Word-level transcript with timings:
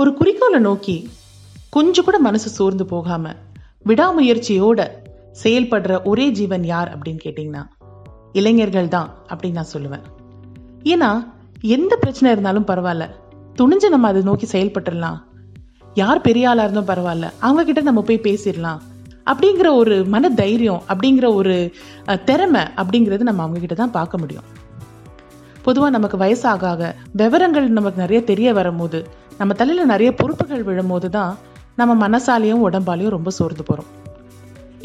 ஒரு 0.00 0.14
குறிக்கோளை 0.14 0.58
நோக்கி 0.58 1.10
கொஞ்சம் 1.70 2.04
கூட 2.04 2.18
மனசு 2.18 2.48
சோர்ந்து 2.50 2.84
போகாம 2.86 3.32
விடாமுயற்சியோட 3.86 4.86
செயல்படுற 5.42 6.02
ஒரே 6.04 6.30
ஜீவன் 6.30 6.64
யார் 6.64 6.98
அப்படின்னு 6.98 7.20
கேட்டிங்கன்னா 7.24 7.62
இளைஞர்கள் 8.32 8.88
தான் 8.88 9.08
அப்படின்னு 9.28 9.52
நான் 9.52 9.72
சொல்லுவேன். 9.72 10.04
ஏன்னா 10.82 11.10
எந்த 11.60 11.96
பிரச்சனை 11.96 12.32
இருந்தாலும் 12.32 12.66
பரவாயில்ல. 12.66 13.08
துணிஞ்சு 13.58 13.88
நம்ம 13.88 14.08
அதை 14.08 14.22
நோக்கி 14.22 14.46
செயல்பட்டுடலாம் 14.52 15.18
யார் 15.94 16.20
பெரிய 16.20 16.48
ஆளாக 16.48 16.68
இருந்தும் 16.68 16.90
பரவாயில்ல. 16.94 17.30
அவங்க 17.38 17.64
கிட்ட 17.64 17.80
நம்ம 17.80 18.02
போய் 18.02 18.26
பேசிடலாம். 18.28 18.80
அப்படிங்கிற 19.30 19.70
ஒரு 19.74 20.04
மன 20.04 20.30
தைரியம் 20.30 20.82
அப்படிங்கிற 20.88 21.34
ஒரு 21.34 21.56
திறமை 22.24 22.60
அப்படிங்கிறது 22.60 23.30
நம்ம 23.30 23.42
அவங்க 23.42 23.58
கிட்ட 23.58 23.74
தான் 23.74 23.96
பார்க்க 24.00 24.18
முடியும். 24.18 24.44
பொதுவாக 25.62 25.92
நமக்கு 25.98 26.16
வயசாக 26.18 26.70
ஆக 26.74 26.94
விவரங்கள் 27.12 27.68
நமக்கு 27.78 28.00
நிறைய 28.00 28.20
தெரிய 28.24 28.52
வரும்போது 28.52 29.00
நம்ம 29.38 29.54
தலையில் 29.60 29.90
நிறைய 29.92 30.10
பொறுப்புகள் 30.20 30.66
விழும்போது 30.68 31.08
தான் 31.16 31.32
நம்ம 31.80 31.92
மனசாலையும் 32.04 32.62
உடம்பாலையும் 32.68 33.14
ரொம்ப 33.16 33.30
சோர்ந்து 33.38 33.64
போகிறோம் 33.68 33.90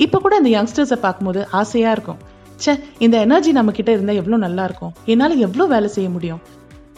இப்போ 0.05 0.17
கூட 0.23 0.33
இந்த 0.41 0.49
யங்ஸ்டர்ஸை 0.55 0.97
பார்க்கும்போது 1.03 1.41
ஆசையாக 1.59 1.95
இருக்கும். 1.95 2.19
ச்சே 2.61 2.73
இந்த 3.05 3.15
எனர்ஜி 3.25 3.51
நம்மக்கிட்ட 3.57 3.91
இருந்தால் 3.95 4.19
எவ்வளோ 4.21 4.37
நல்லா 4.45 4.63
இருக்கும்? 4.69 4.93
என்னால் 5.11 5.35
எவ்வளோ 5.45 5.65
வேலை 5.73 5.89
செய்ய 5.95 6.09
முடியும்? 6.09 6.41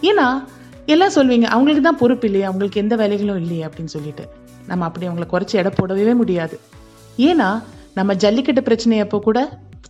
ஏன்னா 0.09 0.28
எல்லாம் 0.94 1.14
சொல்வீங்க 1.16 1.48
அவங்களுக்கு 1.54 1.84
தான் 1.88 2.00
பொறுப்பு 2.02 2.28
இல்லையே 2.28 2.46
அவங்களுக்கு 2.50 2.82
எந்த 2.84 2.96
வேலைகளும் 3.02 3.40
இல்லையே 3.44 3.64
அப்படின்னு 3.68 3.92
சொல்லிட்டு. 3.95 4.23
நம்ம 4.68 4.86
அப்படி 4.86 5.08
அவங்கள 5.08 5.28
குறைச்சி 5.34 5.56
எடை 5.62 5.72
போடவே 5.80 6.14
முடியாது. 6.22 6.56
ஏன்னா 7.30 7.50
நம்ம 7.98 8.14
ஜல்லிக்கட்டு 8.23 8.62
பிரச்சனையப்போ 8.70 9.20
கூட 9.28 9.40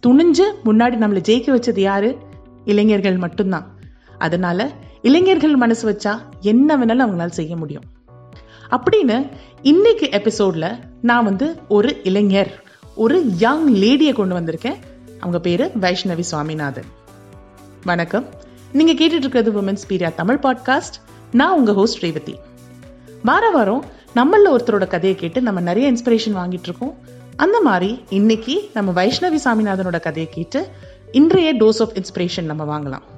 துணிஞ்சு 0.05 0.45
முன்னாடி 0.67 0.95
நம்மளை 1.03 1.21
ஜெயிக்க 1.29 1.49
வச்சது 1.55 1.81
யாரு? 1.89 2.09
இளைஞர்கள் 2.71 3.17
மட்டும்தான். 3.25 3.65
அதனால 4.25 4.69
இளைஞர்கள் 5.01 5.55
மனசு 5.55 5.91
வச்சா 5.91 6.19
என்ன 6.41 6.77
வேணாலும் 6.77 7.07
அவங்களால 7.07 7.27
செய்ய 7.27 7.55
முடியும். 7.55 7.83
அப்படின்னு 8.71 9.29
இன்னைக்கு 9.61 10.09
எபிசோட்ல 10.11 10.79
நான் 11.01 11.23
வந்து 11.23 11.55
ஒரு 11.67 12.01
இளைஞர் 12.03 12.63
ஒரு 12.95 13.25
யங் 13.25 13.75
லேடியை 13.75 14.13
கொண்டு 14.13 14.39
வந்திருக்கேன். 14.39 14.75
அவங்க 15.19 15.39
பேரு 15.39 15.71
வைஷ்ணவி 15.81 16.19
சுவாமிநாதன். 16.19 16.83
வணக்கம். 17.83 18.25
நீங்க 18.71 18.93
கேட்டுட்டு 18.93 19.11
இருக்கிறது 19.11 19.51
உமன்ஸ் 19.51 19.81
பீரியா 19.87 20.15
தமிழ் 20.15 20.39
பாட்காஸ்ட் 20.43 21.01
நான் 21.31 21.57
உங்க 21.57 21.73
ஹோஸ்ட் 21.73 22.03
ரேவதி. 22.03 22.39
வார 23.23 23.49
வாரம் 23.49 23.85
நம்மள 24.15 24.47
ஒருத்தரோட 24.47 24.87
கதையை 24.87 25.19
கேட்டு 25.19 25.41
நம்ம 25.41 25.59
நிறைய 25.59 25.91
இன்ஸ்பிரேஷன் 25.91 26.35
வாங்கிட்டு 26.35 26.63
இருக்கோம். 26.63 26.97
அந்த 27.35 27.61
மாதிரி 27.61 28.03
இன்னைக்கு 28.09 28.69
நம்ம 28.73 29.05
வைஷ்ணவி 29.05 29.37
சாமிநாதனோட 29.43 29.99
கதையை 29.99 30.33
கேட்டு 30.33 30.67
இன்றைய 31.11 31.55
டோஸ் 31.55 31.81
ஆஃப் 31.81 31.91
இன்ஸ்பிரேஷன் 31.93 32.43
நம்ம 32.43 32.79
வாங்கலாம். 32.79 33.17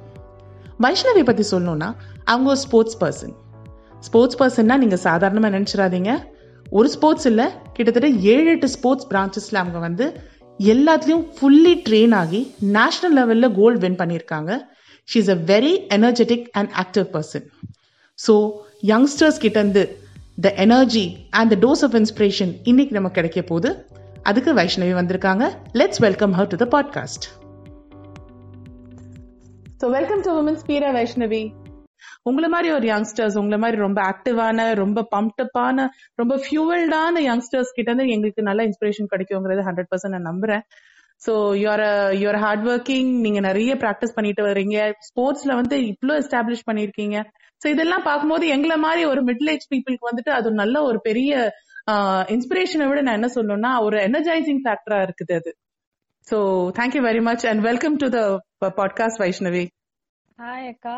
வைஷ்ணவி 0.82 1.22
பற்றி 1.28 1.44
சொல்லணும்னா 1.50 1.88
அவங்க 2.24 2.48
ஒரு 2.54 2.60
ஸ்போர்ட்ஸ் 2.64 2.98
பர்சன் 3.02 3.34
ஸ்போர்ட்ஸ் 4.06 4.38
பர்சன்னா 4.40 4.76
நீங்கள் 4.82 5.02
சாதாரணமாக 5.08 5.52
நினச்சிடாதீங்க. 5.56 6.12
ஒரு 6.78 6.88
ஸ்போர்ட்ஸ் 6.94 7.26
இல்லை 7.30 7.46
கிட்டத்தட்ட 7.74 8.08
ஏழு 8.34 8.48
எட்டு 8.52 8.68
ஸ்போர்ட்ஸ் 8.74 9.08
பிரான்ச்சஸில் 9.10 9.60
அவங்க 9.62 9.78
வந்து 9.78 10.06
எல்லாத்துலேயும் 10.58 11.24
ஃபுல்லி 11.36 11.74
ட்ரெயின் 11.86 12.14
ஆகி 12.20 12.40
நேஷ்னல் 12.76 13.14
லெவலில் 13.18 13.54
கோல்டு 13.58 13.80
வின் 13.84 13.98
பண்ணியிருக்காங்க. 14.00 14.50
She 15.08 15.18
is 15.22 15.30
a 15.34 15.38
very 15.52 15.72
energetic 15.96 16.46
and 16.58 16.70
active 16.82 17.06
person 17.14 17.46
so 18.18 18.34
youngsters 18.92 19.40
கிட்டேருந்து 19.44 19.84
the 20.46 20.54
energy 20.66 21.06
and 21.40 21.50
the 21.54 21.58
dose 21.66 21.84
of 21.88 21.96
inspiration 22.00 22.52
இன்னைக்கு 22.70 22.94
நமக்கு 22.98 23.18
கிடைக்க 23.20 23.42
போகுது. 23.52 23.70
அதுக்கு 24.30 24.50
வைஷ்ணவி 24.54 24.94
வந்திருக்காங்க. 25.00 25.44
Let's 25.80 26.02
welcome 26.06 26.34
her 26.38 26.50
to 26.52 26.58
the 26.64 26.68
podcast 26.74 27.26
so 29.82 29.88
welcome 29.90 30.20
to 30.20 30.30
women's 30.40 30.64
Piria 30.66 30.88
Vaishnavi 30.96 31.40
உங்களை 32.22 32.48
மாதிரி 32.48 32.68
ஒரு 32.72 32.86
யங்ஸ்டர்ஸ் 32.86 33.36
உங்களை 33.38 33.56
மாதிரி 33.58 33.76
ரொம்ப 33.76 34.00
ஆக்டிவான 34.02 34.74
ரொம்ப 34.74 35.00
பம்ப்டப்பான 35.14 35.86
ரொம்ப 36.14 36.34
ஃபியூவல்டான 36.36 37.22
யங்ஸ்டர்ஸ் 37.28 37.72
கிட்ட 37.74 37.88
இருந்து 37.90 38.06
எங்களுக்கு 38.08 38.42
நல்ல 38.42 38.62
இன்ஸ்பிரேஷன் 38.62 39.08
கிடைக்குங்கிறது 39.10 39.62
ஹண்ட்ரட் 39.62 39.90
பர்சன்ட் 39.90 40.14
நான் 40.16 40.28
நம்புறேன். 40.30 40.62
So 41.22 41.32
you're 41.62 41.84
your 42.14 42.38
hard 42.44 42.66
working 42.66 43.10
நீங்க 43.20 43.40
நிறைய 43.40 43.74
ப்ராக்டிஸ் 43.74 44.14
பண்ணிட்டு 44.14 44.42
வர்றீங்க. 44.42 44.76
ஸ்போர்ட்ஸ்ல 45.08 45.54
வந்து 45.54 45.76
இவ்வளோ 45.90 46.16
எஸ்டாப்ளிஷ் 46.22 46.64
பண்ணிருக்கீங்க 46.70 47.16
ஸோ 47.64 47.68
இதெல்லாம் 47.68 48.02
பார்க்கும்போது 48.02 48.46
எங்களை 48.48 48.76
மாதிரி 48.76 49.04
ஒரு 49.04 49.22
மிடில் 49.22 49.52
ஏஜ் 49.54 49.68
பீப்புளுக்கு 49.74 50.10
வந்துட்டு 50.10 50.28
அது 50.28 50.52
நல்ல 50.52 50.82
ஒரு 50.82 51.00
பெரிய 51.00 51.32
இன்ஸ்பிரேஷனை 52.28 52.88
விட 52.88 53.00
நான் 53.00 53.20
என்ன 53.22 53.32
சொல்லணும்னா 53.34 53.74
ஒரு 53.80 53.98
எனர்ஜைசிங் 54.08 54.62
ஃபேக்டரா 54.66 55.00
இருக்குது 55.08 55.34
அது. 55.40 55.52
So 56.28 56.36
thank you 56.78 57.00
very 57.08 57.22
much 57.22 57.46
and 57.46 57.60
welcome 57.60 57.96
to 57.96 58.08
the 58.08 58.18
podcast 58.80 59.20
Vaishnavi 59.22 59.62
hi 60.40 60.66
அக்கா. 60.72 60.96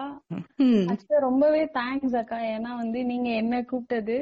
ரொம்பவே 1.27 1.63
தேங்க்ஸ் 1.79 2.17
அக்கா. 2.21 2.39
ஏன்னா 2.55 2.71
வந்து 2.83 2.99
நீங்க 3.05 3.29
என்ன 3.43 3.61
கூப்பிட்டது. 3.71 4.19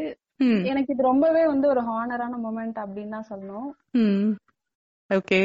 எனக்கு 0.70 0.92
இது 0.94 1.02
ரொம்பவே 1.02 1.42
வந்து 1.46 1.66
ஒரு 1.68 1.82
ஹானரான 1.88 2.38
மொமெண்ட் 2.44 2.78
அப்படின்னு 2.82 3.14
தான் 3.16 3.30
சொல்லணும் 3.32 3.68
ஓகே. 5.10 5.40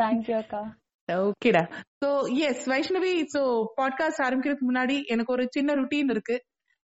தேங்க்யூ 0.00 0.34
அக்கா. 0.42 0.62
ஓகேடா. 1.08 1.62
So 2.02 2.08
yes 2.48 2.64
Vaishnavi 2.72 3.12
so 3.34 3.42
podcast 3.80 4.24
ஆரம்பிக்கிறதுக்கு 4.26 4.68
முன்னாடி 4.70 4.96
எனக்கு 5.14 5.34
ஒரு 5.36 5.46
சின்ன 5.56 5.74
ருட்டீன் 5.80 6.12
இருக்கு. 6.14 6.36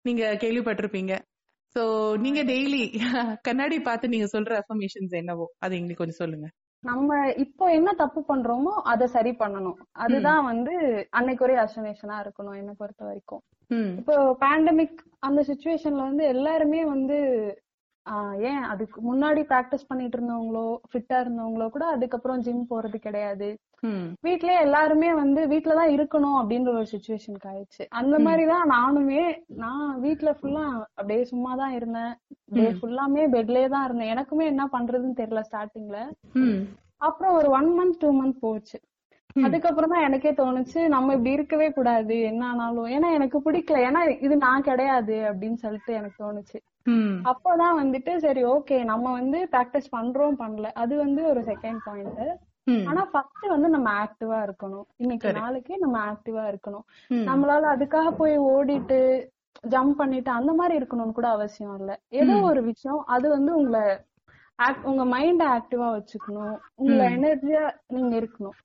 நீங்க 0.05 0.25
கேள்விப்பட்டிருப்பீங்க. 0.45 1.15
சோ 1.77 1.83
நீங்க 2.25 2.41
டெய்லி 2.53 2.83
கண்ணாடி 3.49 3.79
பார்த்து 3.89 4.13
நீங்க 4.15 4.27
சொல்ற 4.33 4.53
அஃபர்மேஷன்ஸ் 4.63 5.15
என்னவோ 5.23 5.47
அது 5.59 5.77
எங்களுக்கு 5.79 6.03
கொஞ்சம் 6.03 6.23
சொல்லுங்க. 6.23 6.49
நம்ம 6.85 7.33
இப்போ 7.35 7.65
என்ன 7.73 7.91
தப்பு 7.93 8.21
பண்றோமோ 8.29 8.73
அதை 8.83 9.07
சரி 9.07 9.31
பண்ணணும். 9.39 9.79
அதுதான் 9.93 10.45
வந்து 10.45 10.75
அன்னைக்கு 11.11 11.45
ஒரே 11.45 11.57
அசனேஷனா 11.57 12.17
இருக்கணும் 12.25 12.59
என்ன 12.59 12.73
பொறுத்த 12.73 13.03
வரைக்கும். 13.05 13.43
இப்போ 14.01 14.15
பேண்டமிக் 14.41 14.99
அந்த 15.19 15.41
சுச்சுவேஷன்ல 15.43 16.03
வந்து 16.11 16.25
எல்லாருமே 16.25 16.85
வந்து 16.85 17.19
ஏன் 18.41 18.63
அதுக்கு 18.63 18.99
முன்னாடி 19.09 19.43
பிராக்டிஸ் 19.51 19.89
பண்ணிட்டு 19.89 20.19
இருந்தவங்களோ 20.19 20.77
ஃபிட்டா 20.91 21.17
இருந்தவங்களோ 21.25 21.69
கூட 21.69 21.87
அதுக்கப்புறம் 21.87 22.41
ஜிம் 22.41 22.67
போறது 22.71 22.97
கிடையாது. 22.97 23.49
வீட்லயே 24.27 24.61
எல்லாருமே 24.61 25.15
வந்து 25.15 25.41
வீட்லதான் 25.47 25.93
இருக்கணும் 25.97 26.39
அப்படின்ற 26.39 26.69
ஒரு 26.69 26.87
சுச்சுவேஷனுக்கு 26.93 27.49
ஆயிடுச்சு. 27.49 27.85
அந்த 27.89 28.19
மாதிரிதான் 28.19 28.71
நானுமே 28.71 29.23
நான் 29.47 30.01
வீட்ல 30.01 30.31
ஃபுல்லா 30.31 30.65
அப்படியே 30.95 31.25
சும்மா 31.25 31.55
தான் 31.55 31.73
இருந்தேன். 31.73 32.13
டே 32.45 32.71
ஃபுல்லாமே 32.71 33.25
பெட்லயே 33.37 33.69
தான் 33.69 33.85
இருந்தேன். 33.85 34.13
எனக்குமே 34.17 34.45
என்ன 34.45 34.69
பண்றதுன்னு 34.73 35.21
தெரியல 35.23 35.43
ஸ்டார்டிங்ல 35.51 35.99
அப்புறம் 36.97 37.35
ஒரு 37.35 37.51
ஒன் 37.51 37.71
மந்த் 37.81 37.99
டூ 37.99 38.09
மந்த் 38.21 38.39
போச்சு. 38.41 38.79
அதுக்கப்புறம் 39.43 39.91
தான் 39.91 40.03
எனக்கே 40.03 40.31
தோணுச்சு 40.33 40.89
நம்ம 40.89 41.13
இப்படி 41.13 41.31
இருக்கவே 41.31 41.73
கூடாது 41.73 42.21
என்ன 42.21 42.47
ஆனாலும். 42.47 42.87
ஏன்னா 42.87 43.13
எனக்கு 43.13 43.39
பிடிக்கல. 43.39 43.79
ஏன்னா 43.89 44.23
இது 44.23 44.37
நான் 44.37 44.63
கிடையாது 44.63 45.17
அப்படின்னு 45.31 45.55
சொல்லிட்டு 45.55 45.93
எனக்கு 45.93 46.19
தோணுச்சு. 46.25 46.59
அப்போதான் 47.25 47.77
வந்துட்டு 47.83 48.17
சரி 48.17 48.45
ஓகே 48.45 48.85
நம்ம 48.85 49.13
வந்து 49.13 49.49
பிராக்டிஸ் 49.53 49.91
பண்றோம் 49.97 50.37
பண்ணல. 50.43 50.63
அது 50.83 50.97
வந்து 50.97 51.25
ஒரு 51.25 51.41
செகண்ட் 51.41 51.81
பாயிண்ட் 51.85 52.21
ஆனா 52.87 53.05
ஃபர்ஸ்ட் 53.05 53.47
வந்து 53.49 53.69
நம்ம 53.69 53.89
ஆக்டிவா 54.05 54.39
இருக்கணும். 54.49 54.87
இன்னைக்கு. 54.97 55.29
நாளைக்கு 55.41 55.79
நம்ம 55.79 55.99
ஆக்டிவா 56.13 56.45
இருக்கணும். 56.53 56.85
நம்மளால 57.31 57.65
அதுக்காக 57.75 58.11
போய் 58.11 58.39
ஓடிட்டு 58.39 59.27
ஜம்ப் 59.69 59.91
பண்ணிட்டு 59.91 60.31
அந்த 60.31 60.53
மாதிரி 60.53 60.85
இருக்கணும்னு 60.85 61.13
கூட 61.13 61.29
அவசியம் 61.29 61.79
இல்ல. 61.79 62.01
ஏதோ 62.09 62.33
ஒரு 62.41 62.63
விஷயம் 62.63 63.05
அது 63.07 63.29
வந்து 63.29 63.57
உங்களை 63.57 63.97
உங்க 64.83 65.05
மைண்ட 65.05 65.43
ஆக்டிவா 65.57 65.89
வச்சுக்கணும். 65.97 66.57
உங்களை 66.75 67.15
எனர்ஜியா 67.15 67.71
நீங்க 67.87 68.21
இருக்கணும். 68.21 68.57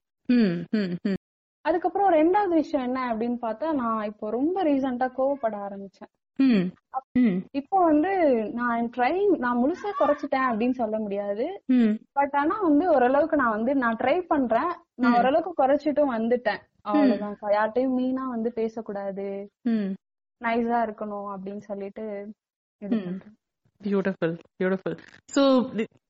அதுக்கப்புறம் 1.62 2.14
ரெண்டாவது 2.14 2.54
விஷயம் 2.62 2.86
என்ன 2.86 3.16
அப்படின்னு 3.16 3.38
பார்த்தா 3.42 3.72
நான் 3.74 4.06
இப்போ 4.06 4.30
ரொம்ப 4.30 4.64
ரீசெண்டா 4.64 5.08
கோவப்பட 5.18 5.56
ஆரம்பிச்சேன். 5.68 6.12
இப்போ 7.60 7.78
வந்து 7.84 8.12
நான் 8.60 8.90
ட்ரை 8.96 9.14
நான் 9.44 9.60
முழுசா 9.64 9.90
குறைச்சிட்டேன் 10.00 10.48
அப்படின்னு 10.50 10.76
சொல்ல 10.80 10.96
முடியாது. 11.00 11.46
பட் 12.18 12.36
ஆனா 12.42 12.56
வந்து 12.62 12.86
ஓரளவுக்கு 12.96 13.36
நான் 13.42 13.56
வந்து 13.58 13.74
நான் 13.76 14.00
ட்ரை 14.02 14.16
பண்றேன். 14.34 14.72
நான் 15.02 15.18
ஓரளவுக்கு 15.20 15.54
குறைச்சிட்டும் 15.62 16.16
வந்துட்டேன். 16.18 16.62
அவ்வளவுதான். 16.82 17.38
யார்ட்டையும் 17.58 17.98
மீனா 18.00 18.24
வந்து 18.36 18.52
பேசக்கூடாது. 18.54 19.28
நைஸா 20.42 20.80
இருக்கணும் 20.88 21.30
அப்படின்னு 21.34 21.64
சொல்லிட்டு 21.70 22.06
பியூட்டிஃபுல் 23.82 24.34
பியூட்டிஃபுல் 24.60 24.96
சோ 25.36 25.42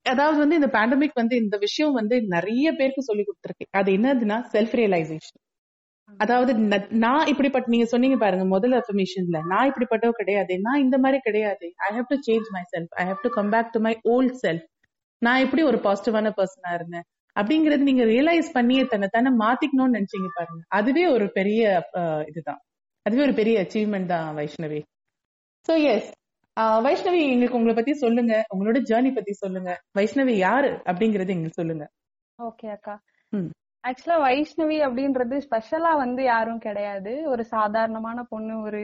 அதாவது 0.06 0.38
வந்து 0.38 0.58
இந்த 0.60 0.68
பேண்டமிக் 0.76 1.20
வந்து 1.20 1.36
இந்த 1.44 1.56
விஷயம் 1.56 1.96
வந்து 2.00 2.16
நிறைய 2.34 2.66
பேருக்கு 2.72 3.08
சொல்லி 3.08 3.24
கொடுத்துருக்கு. 3.24 3.66
அது 3.80 3.90
என்னதுன்னா 3.92 4.38
செல்ஃப் 4.54 4.74
ரியலைசேஷன் 4.80 5.40
அதாவது 6.10 6.52
நான் 7.04 7.28
இப்படிப்பட்ட 7.30 7.72
நீங்க 7.74 7.86
சொன்னீங்க 7.86 8.16
பாருங்க 8.16 8.44
முதல் 8.46 8.74
அஃபர்மேஷன்ல 8.80 9.38
நான் 9.52 9.68
இப்படிப்பட்டவ 9.70 10.12
கிடையாது 10.12 10.54
நான் 10.60 10.82
இந்த 10.84 10.96
மாதிரி 10.98 11.18
கிடையாது 11.20 11.66
I 11.86 11.90
have 11.96 12.10
to 12.12 12.18
change 12.28 12.48
my 12.56 12.62
self 12.72 12.92
I 13.00 13.04
have 13.06 13.22
to 13.24 13.30
come 13.38 13.50
back 13.54 13.72
to 13.74 13.80
my 13.86 13.94
old 14.14 14.36
self 14.44 14.64
நான் 15.22 15.42
எப்படி 15.44 15.62
ஒரு 15.62 15.78
பாசிட்டிவான 15.86 16.30
பர்சனா 16.38 16.70
இருந்தேன். 16.78 17.06
அப்படிங்கறது 17.36 17.88
நீங்க 17.88 18.04
ரியலைஸ் 18.12 18.48
பண்ணி 18.56 18.76
தன்னை 18.92 19.08
தானே 19.08 19.30
மாத்திக்கணும்னு 19.42 19.96
நினைச்சீங்க 19.98 20.28
பாருங்க. 20.38 20.62
அதுவே 20.78 21.04
ஒரு 21.14 21.26
பெரிய 21.38 21.62
இதுதான். 22.30 22.60
அதுவே 23.06 23.22
ஒரு 23.22 23.34
பெரிய 23.40 23.62
அச்சீவ்மெண்ட் 23.64 24.12
தான் 24.12 24.28
வைஷ்ணவி. 24.38 24.80
சோ 25.66 25.74
எஸ் 25.94 26.10
வைஷ்ணவி 26.86 27.20
எங்களுக்கு 27.26 27.58
உங்களை 27.58 27.74
பத்தி 27.74 27.92
சொல்லுங்க. 28.04 28.34
உங்களோட 28.54 28.80
ஜேர்னி 28.90 29.12
பத்தி 29.16 29.32
சொல்லுங்க. 29.42 29.70
வைஷ்ணவி 29.98 30.36
யாரு 30.46 30.70
அப்படிங்கறது 30.90 31.34
எங்களுக்கு 31.36 31.60
சொல்லுங்க. 31.62 31.86
ஓகே 32.38 32.68
அக்கா. 32.76 32.94
ஆக்சுவலா 33.84 34.16
வைஷ்ணவி 34.22 34.76
அப்படின்றது 34.86 35.36
ஸ்பெஷலா 35.46 35.96
வந்து 35.96 36.22
யாரும் 36.24 36.58
கிடையாது. 36.58 37.26
ஒரு 37.26 37.42
சாதாரணமான 37.44 38.22
பொண்ணு 38.24 38.62
ஒரு 38.62 38.80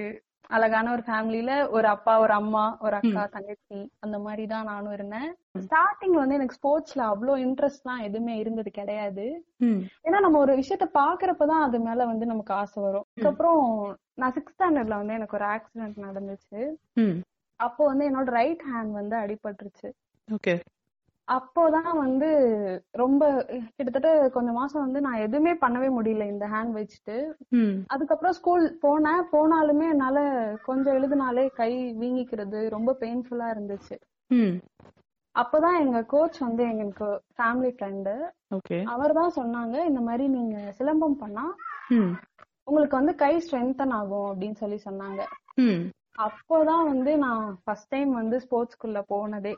அழகான 0.50 0.86
ஒரு 0.92 1.02
ஃபேமிலில 1.06 1.50
ஒரு 1.70 1.86
அப்பா 1.86 2.18
ஒரு 2.18 2.32
அம்மா 2.32 2.62
ஒரு 2.80 2.94
அக்கா 2.96 3.22
தங்கச்சி 3.26 3.78
அந்த 4.00 4.18
மாதிரி 4.18 4.46
தான் 4.46 4.64
நானும் 4.64 4.92
இருந்தேன். 4.92 5.28
ஸ்டார்டிங்ல 5.64 6.22
வந்து 6.22 6.34
எனக்கு 6.34 6.56
ஸ்போர்ட்ஸ்ல 6.58 7.02
அவ்வளோ 7.10 7.34
இன்ட்ரெஸ்ட்லாம் 7.44 8.02
எதுவுமே 8.02 8.36
இருந்தது 8.36 8.70
கிடையாது. 8.70 9.26
ஏன்னா 10.04 10.20
நம்ம 10.20 10.38
ஒரு 10.38 10.54
விஷயத்த 10.56 10.88
பாக்குறப்பதான் 10.94 11.62
அது 11.62 11.78
மேல 11.78 12.04
வந்து 12.04 12.26
நமக்கு 12.26 12.54
ஆசை 12.54 12.82
வரும். 12.82 13.06
அதுக்கப்புறம் 13.10 13.62
நான் 14.14 14.34
சிக்ஸ்த் 14.36 14.56
ஸ்டாண்டர்ட்ல 14.56 15.00
வந்து 15.00 15.14
எனக்கு 15.14 15.36
ஒரு 15.36 15.46
ஆக்சிடென்ட் 15.54 16.04
நடந்துச்சு. 16.08 16.60
அப்போ 17.60 17.84
வந்து 17.84 18.04
என்னோட 18.10 18.28
ரைட் 18.32 18.64
ஹேண்ட் 18.70 18.92
வந்து 18.92 19.16
அடிபட்டுருச்சு. 19.16 19.88
அப்போதான் 21.36 21.96
வந்து 21.96 22.28
ரொம்ப 22.90 23.22
கிட்டத்தட்ட 23.76 24.28
கொஞ்ச 24.28 24.52
மாசம் 24.52 24.82
வந்து 24.82 25.00
நான் 25.00 25.24
எதுவுமே 25.26 25.52
பண்ணவே 25.52 25.88
முடியல 25.98 26.26
இந்த 26.26 26.46
ஹேண்ட் 26.46 26.74
வச்சுட்டு. 26.78 27.16
அதுக்கப்புறம் 27.86 28.32
ஸ்கூல் 28.32 28.78
போனேன். 28.82 29.22
போனாலுமே 29.32 29.88
என்னால 29.90 30.18
கொஞ்சம் 30.64 30.96
எழுதுனாலே 30.96 31.44
கை 31.54 31.72
வீங்கிக்கிறது 32.00 32.68
ரொம்ப 32.68 32.96
பெயின்ஃபுல்லா 33.00 33.48
இருந்துச்சு. 33.56 33.96
அப்பதான் 35.34 35.78
எங்க 35.80 36.02
கோச் 36.02 36.38
வந்து 36.38 36.62
எங்களுக்கு 36.62 37.08
ஃபேமிலி 37.36 37.70
ஃப்ரெண்டு 37.76 38.14
அவர் 38.84 39.12
தான் 39.12 39.36
சொன்னாங்க 39.36 39.84
இந்த 39.84 40.00
மாதிரி 40.00 40.28
நீங்க 40.28 40.74
சிலம்பம் 40.78 41.20
பண்ணா 41.24 41.54
உங்களுக்கு 42.64 42.96
வந்து 42.96 43.14
கை 43.14 43.44
ஸ்ட்ரென்தன் 43.46 43.90
ஆகும் 43.90 44.28
அப்படின்னு 44.30 44.58
சொல்லி 44.62 44.80
சொன்னாங்க. 44.84 45.20
அப்போதான் 46.18 46.84
வந்து 46.92 47.18
நான் 47.18 47.60
ஃபர்ஸ்ட் 47.64 47.88
டைம் 47.88 48.10
வந்து 48.12 48.40
ஸ்போர்ட்ஸ்குள்ள 48.44 49.02
போனதே. 49.06 49.56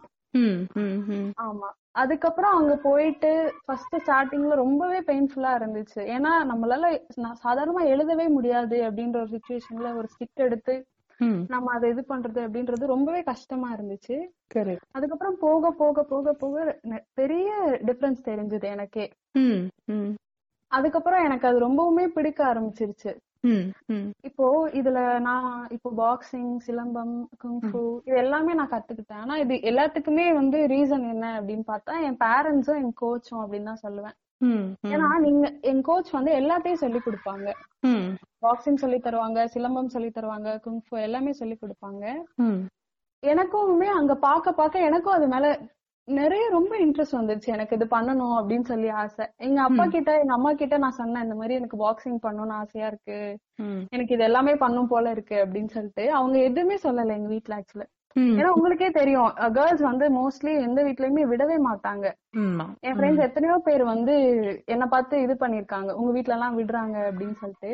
ஆமா. 1.39 1.69
அதுக்கப்புறம் 1.93 2.55
அங்க 2.55 2.77
போயிட்டு 2.83 3.31
ஃபர்ஸ்ட் 3.65 3.97
ஸ்டார்டிங்ல 3.97 4.55
ரொம்பவே 4.55 5.01
பெயின்ஃபுல்லா 5.01 5.51
இருந்துச்சு. 5.59 6.01
ஏன்னா 6.15 6.33
நம்மளால 6.51 6.87
சாதாரணமா 7.45 7.83
எழுதவே 7.87 8.29
முடியாது 8.29 8.77
அப்படின்ற 8.83 9.17
ஒரு 9.17 9.31
சுச்சுவேஷன்ல 9.31 9.97
ஒரு 9.97 10.09
ஸ்டிக் 10.15 10.45
எடுத்து 10.45 10.75
நம்ம 11.49 11.73
அதை 11.73 11.91
இது 11.91 12.05
பண்றது 12.09 12.41
அப்படின்றது 12.47 12.85
ரொம்பவே 12.87 13.23
கஷ்டமா 13.23 13.75
இருந்துச்சு. 13.75 14.17
அதுக்கப்புறம் 14.91 15.37
போக 15.39 15.71
போக 15.73 16.03
போக 16.05 16.33
போக 16.35 16.57
பெரிய 17.15 17.49
டிஃபரன்ஸ் 17.85 18.23
தெரிஞ்சது 18.25 18.65
எனக்கே. 18.67 19.07
அதுக்கப்புறம் 20.71 21.25
எனக்கு 21.25 21.47
அது 21.47 21.59
ரொம்பவுமே 21.61 22.07
பிடிக்க 22.09 22.41
ஆரம்பிச்சிருச்சு. 22.45 23.13
இப்போ 24.29 24.47
இதுல 24.81 24.99
நான் 25.21 25.69
இப்போ 25.71 25.91
பாக்ஸிங் 25.97 26.53
சிலம்பம் 26.67 27.15
குங்ஃபு 27.43 27.83
இது 28.07 28.17
எல்லாமே 28.17 28.53
நான் 28.55 28.73
கத்துக்கிட்டேன். 28.75 29.23
ஆனா 29.25 29.37
இது 29.37 29.55
எல்லாத்துக்குமே 29.71 30.27
வந்து 30.41 30.59
ரீசன் 30.75 31.07
என்ன 31.15 31.27
அப்படின்னு 31.41 31.65
பார்த்தா 31.73 31.95
என் 32.09 32.21
பேரண்ட்ஸும் 32.27 32.81
என் 32.83 32.95
கோச்சும் 33.03 33.43
அப்படின்னு 33.45 33.71
தான் 33.71 33.85
சொல்லுவேன். 33.87 34.17
ஏன்னா 34.93 35.09
நீங்க 35.27 35.45
என் 35.71 35.83
கோச் 35.89 36.17
வந்து 36.19 36.33
எல்லாத்தையும் 36.41 36.83
சொல்லி 36.85 37.01
கொடுப்பாங்க. 37.07 37.49
பாக்ஸிங் 38.45 38.81
சொல்லி 38.85 38.99
தருவாங்க 38.99 39.41
சிலம்பம் 39.55 39.93
சொல்லி 39.97 40.11
தருவாங்க 40.11 40.49
குங்ஃபு 40.65 40.97
எல்லாமே 41.09 41.33
சொல்லி 41.41 41.59
கொடுப்பாங்க. 41.59 42.05
எனக்குமே 43.23 43.89
அங்க 43.99 44.15
பாக்க 44.27 44.53
பாக்க 44.53 44.89
எனக்கும் 44.89 45.17
அது 45.19 45.27
மேல 45.35 45.47
நிறைய 46.09 46.49
ரொம்ப 46.51 46.73
இன்ட்ரெஸ்ட் 46.79 47.17
வந்துருச்சு. 47.19 47.47
எனக்கு 47.47 47.77
இது 47.77 47.87
பண்ணணும் 47.91 48.35
அப்படின்னு 48.39 48.65
சொல்லி 48.65 48.89
ஆசை. 48.89 49.25
எங்க 49.37 49.63
அப்பா 49.63 49.85
கிட்ட 49.87 50.21
எங்க 50.21 50.33
அம்மா 50.33 50.53
கிட்ட 50.53 50.79
நான் 50.79 50.99
சொன்னேன் 51.01 51.23
இந்த 51.23 51.35
மாதிரி 51.35 51.55
எனக்கு 51.55 51.77
பாக்ஸிங் 51.85 52.19
பண்ணணும்னு 52.27 52.57
ஆசையா 52.63 52.87
இருக்கு. 52.87 53.19
எனக்கு 53.91 54.15
இது 54.15 54.25
எல்லாமே 54.25 54.55
பண்ணும் 54.57 54.89
போல 54.89 55.11
இருக்கு. 55.11 55.35
அப்படின்னு 55.47 55.69
சொல்லிட்டு 55.69 56.13
அவங்க 56.13 56.39
எதுவுமே 56.39 56.79
சொல்லல 56.83 57.17
எங்க 57.19 57.29
வீட்ல 57.29 57.59
ஆக்சுவலா 57.59 57.89
ஏன்னா 58.21 58.45
உங்களுக்கே 58.47 58.91
தெரியும். 58.91 59.31
கேர்ள்ஸ் 59.53 59.81
வந்து 59.81 60.09
மோஸ்ட்லி 60.11 60.61
எந்த 60.61 60.83
வீட்லயுமே 60.83 61.23
விடவே 61.33 61.57
மாட்டாங்க. 61.67 62.07
என் 62.81 62.97
ஃப்ரெண்ட்ஸ் 62.97 63.23
எத்தனையோ 63.23 63.59
பேர் 63.65 63.85
வந்து 63.85 64.15
என்ன 64.65 64.87
பார்த்து 64.87 65.21
இது 65.23 65.37
பண்ணிருக்காங்க 65.41 65.93
உங்க 65.93 66.13
வீட்ல 66.13 66.33
எல்லாம் 66.33 66.59
விடுறாங்க 66.59 66.97
அப்படின்னு 67.09 67.35
சொல்லிட்டு. 67.35 67.71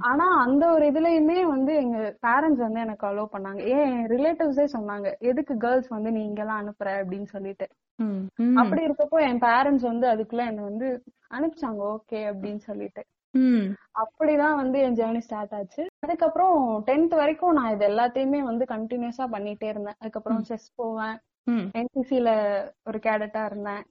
ஆனா 0.00 0.24
அந்த 0.40 0.70
ஒரு 0.72 0.90
இதுலயுமே 0.90 1.42
வந்து 1.46 1.74
எங்க 1.74 2.16
பேரண்ட்ஸ் 2.26 2.64
வந்து 2.66 2.80
எனக்கு 2.80 3.06
அலோவ் 3.06 3.34
பண்ணாங்க. 3.36 3.60
ஏன்? 3.76 4.06
ரிலேட்டிவ்ஸே 4.06 4.66
சொன்னாங்க. 4.76 5.12
எதுக்கு 5.18 5.56
கேர்ள்ஸ் 5.56 5.88
வந்து 5.88 6.12
நீ 6.12 6.24
இங்கெல்லாம் 6.24 6.60
அனுப்புற? 6.62 6.88
அப்படின்னு 7.00 7.26
சொல்லிட்டு. 7.26 7.68
அப்படி 8.56 8.86
இருக்கப்போ 8.86 9.20
என் 9.28 9.40
பேரண்ட்ஸ் 9.40 9.86
வந்து 9.92 10.08
அதுக்குள்ள 10.08 10.46
என்ன 10.46 10.62
வந்து 10.62 10.88
அனுப்பிச்சாங்க. 11.34 11.80
ஓகே 11.94 12.20
அப்படின்னு 12.32 12.56
சொல்லிட்டு. 12.56 13.02
அப்படிதான் 14.00 14.58
வந்து 14.62 14.78
என் 14.80 14.94
ஜேர்னி 14.94 15.18
ஸ்டார்ட் 15.18 15.54
ஆச்சு. 15.54 15.82
அதுக்கப்புறம் 16.06 16.56
டென்த் 16.86 17.14
வரைக்கும் 17.20 17.52
நான் 17.52 17.72
இது 17.74 17.84
எல்லாத்தையுமே 17.88 18.40
வந்து 18.50 18.64
கண்டினியூஸா 18.74 19.24
பண்ணிட்டே 19.34 19.68
இருந்தேன். 19.72 19.98
அதுக்கப்புறம் 19.98 20.42
செஸ் 20.50 20.68
போவேன். 20.74 21.16
என்சிசில 21.80 22.28
ஒரு 22.84 22.98
கேடட்டா 22.98 23.42
இருந்தேன். 23.44 23.82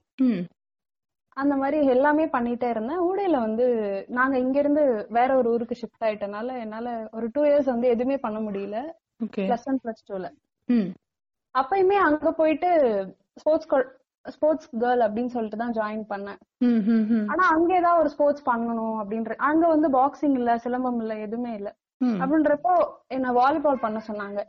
அந்த 1.36 1.54
மாதிரி 1.56 1.86
எல்லாமே 1.86 2.24
பண்ணிட்டே 2.26 2.68
இருந்தேன். 2.68 3.02
ஊடையில 3.08 3.36
வந்து 3.38 3.66
நாங்க 4.08 4.38
இங்க 4.38 4.58
இருந்து 4.58 4.84
வேற 5.08 5.36
ஒரு 5.36 5.50
ஊருக்கு 5.50 5.76
ஷிஃப்ட் 5.82 6.06
ஆயிட்டனால 6.06 6.58
என்னால 6.60 7.08
ஒரு 7.12 7.26
டூ 7.32 7.42
இயர்ஸ் 7.44 7.72
வந்து 7.74 7.88
எதுவுமே 7.88 8.18
பண்ண 8.18 8.40
முடியல. 8.40 8.78
பிளஸ் 9.50 9.68
ஒன் 9.70 9.80
பிளஸ் 9.84 10.04
டூல 10.10 10.26
அப்பயுமே 11.54 11.96
அங்க 12.08 12.32
போயிட்டு 12.32 12.70
ஸ்போர்ட்ஸ் 13.40 13.70
ஸ்போர்ட்ஸ் 14.34 14.68
கேர்ள் 14.82 15.02
அப்படின்னு 15.06 15.34
சொல்லிட்டு 15.34 15.60
தான் 15.62 15.74
ஜாயின் 15.78 16.04
பண்ணேன். 16.12 16.38
ஆனா 17.32 17.44
அங்க 17.54 17.70
ஏதாவது 17.80 18.02
ஒரு 18.02 18.10
ஸ்போர்ட்ஸ் 18.14 18.46
பண்ணணும் 18.50 18.96
அப்படின்ற 19.02 19.34
அங்க 19.48 19.64
வந்து 19.74 19.88
பாக்ஸிங் 19.98 20.36
இல்ல 20.40 20.52
சிலம்பம் 20.64 21.00
இல்ல 21.04 21.14
எதுவுமே 21.26 21.52
இல்ல. 21.58 21.70
அப்படின்றப்போ 22.22 22.74
என்ன 23.16 23.32
வாலிபால் 23.40 23.84
பண்ண 23.84 24.00
சொன்னாங்க. 24.08 24.40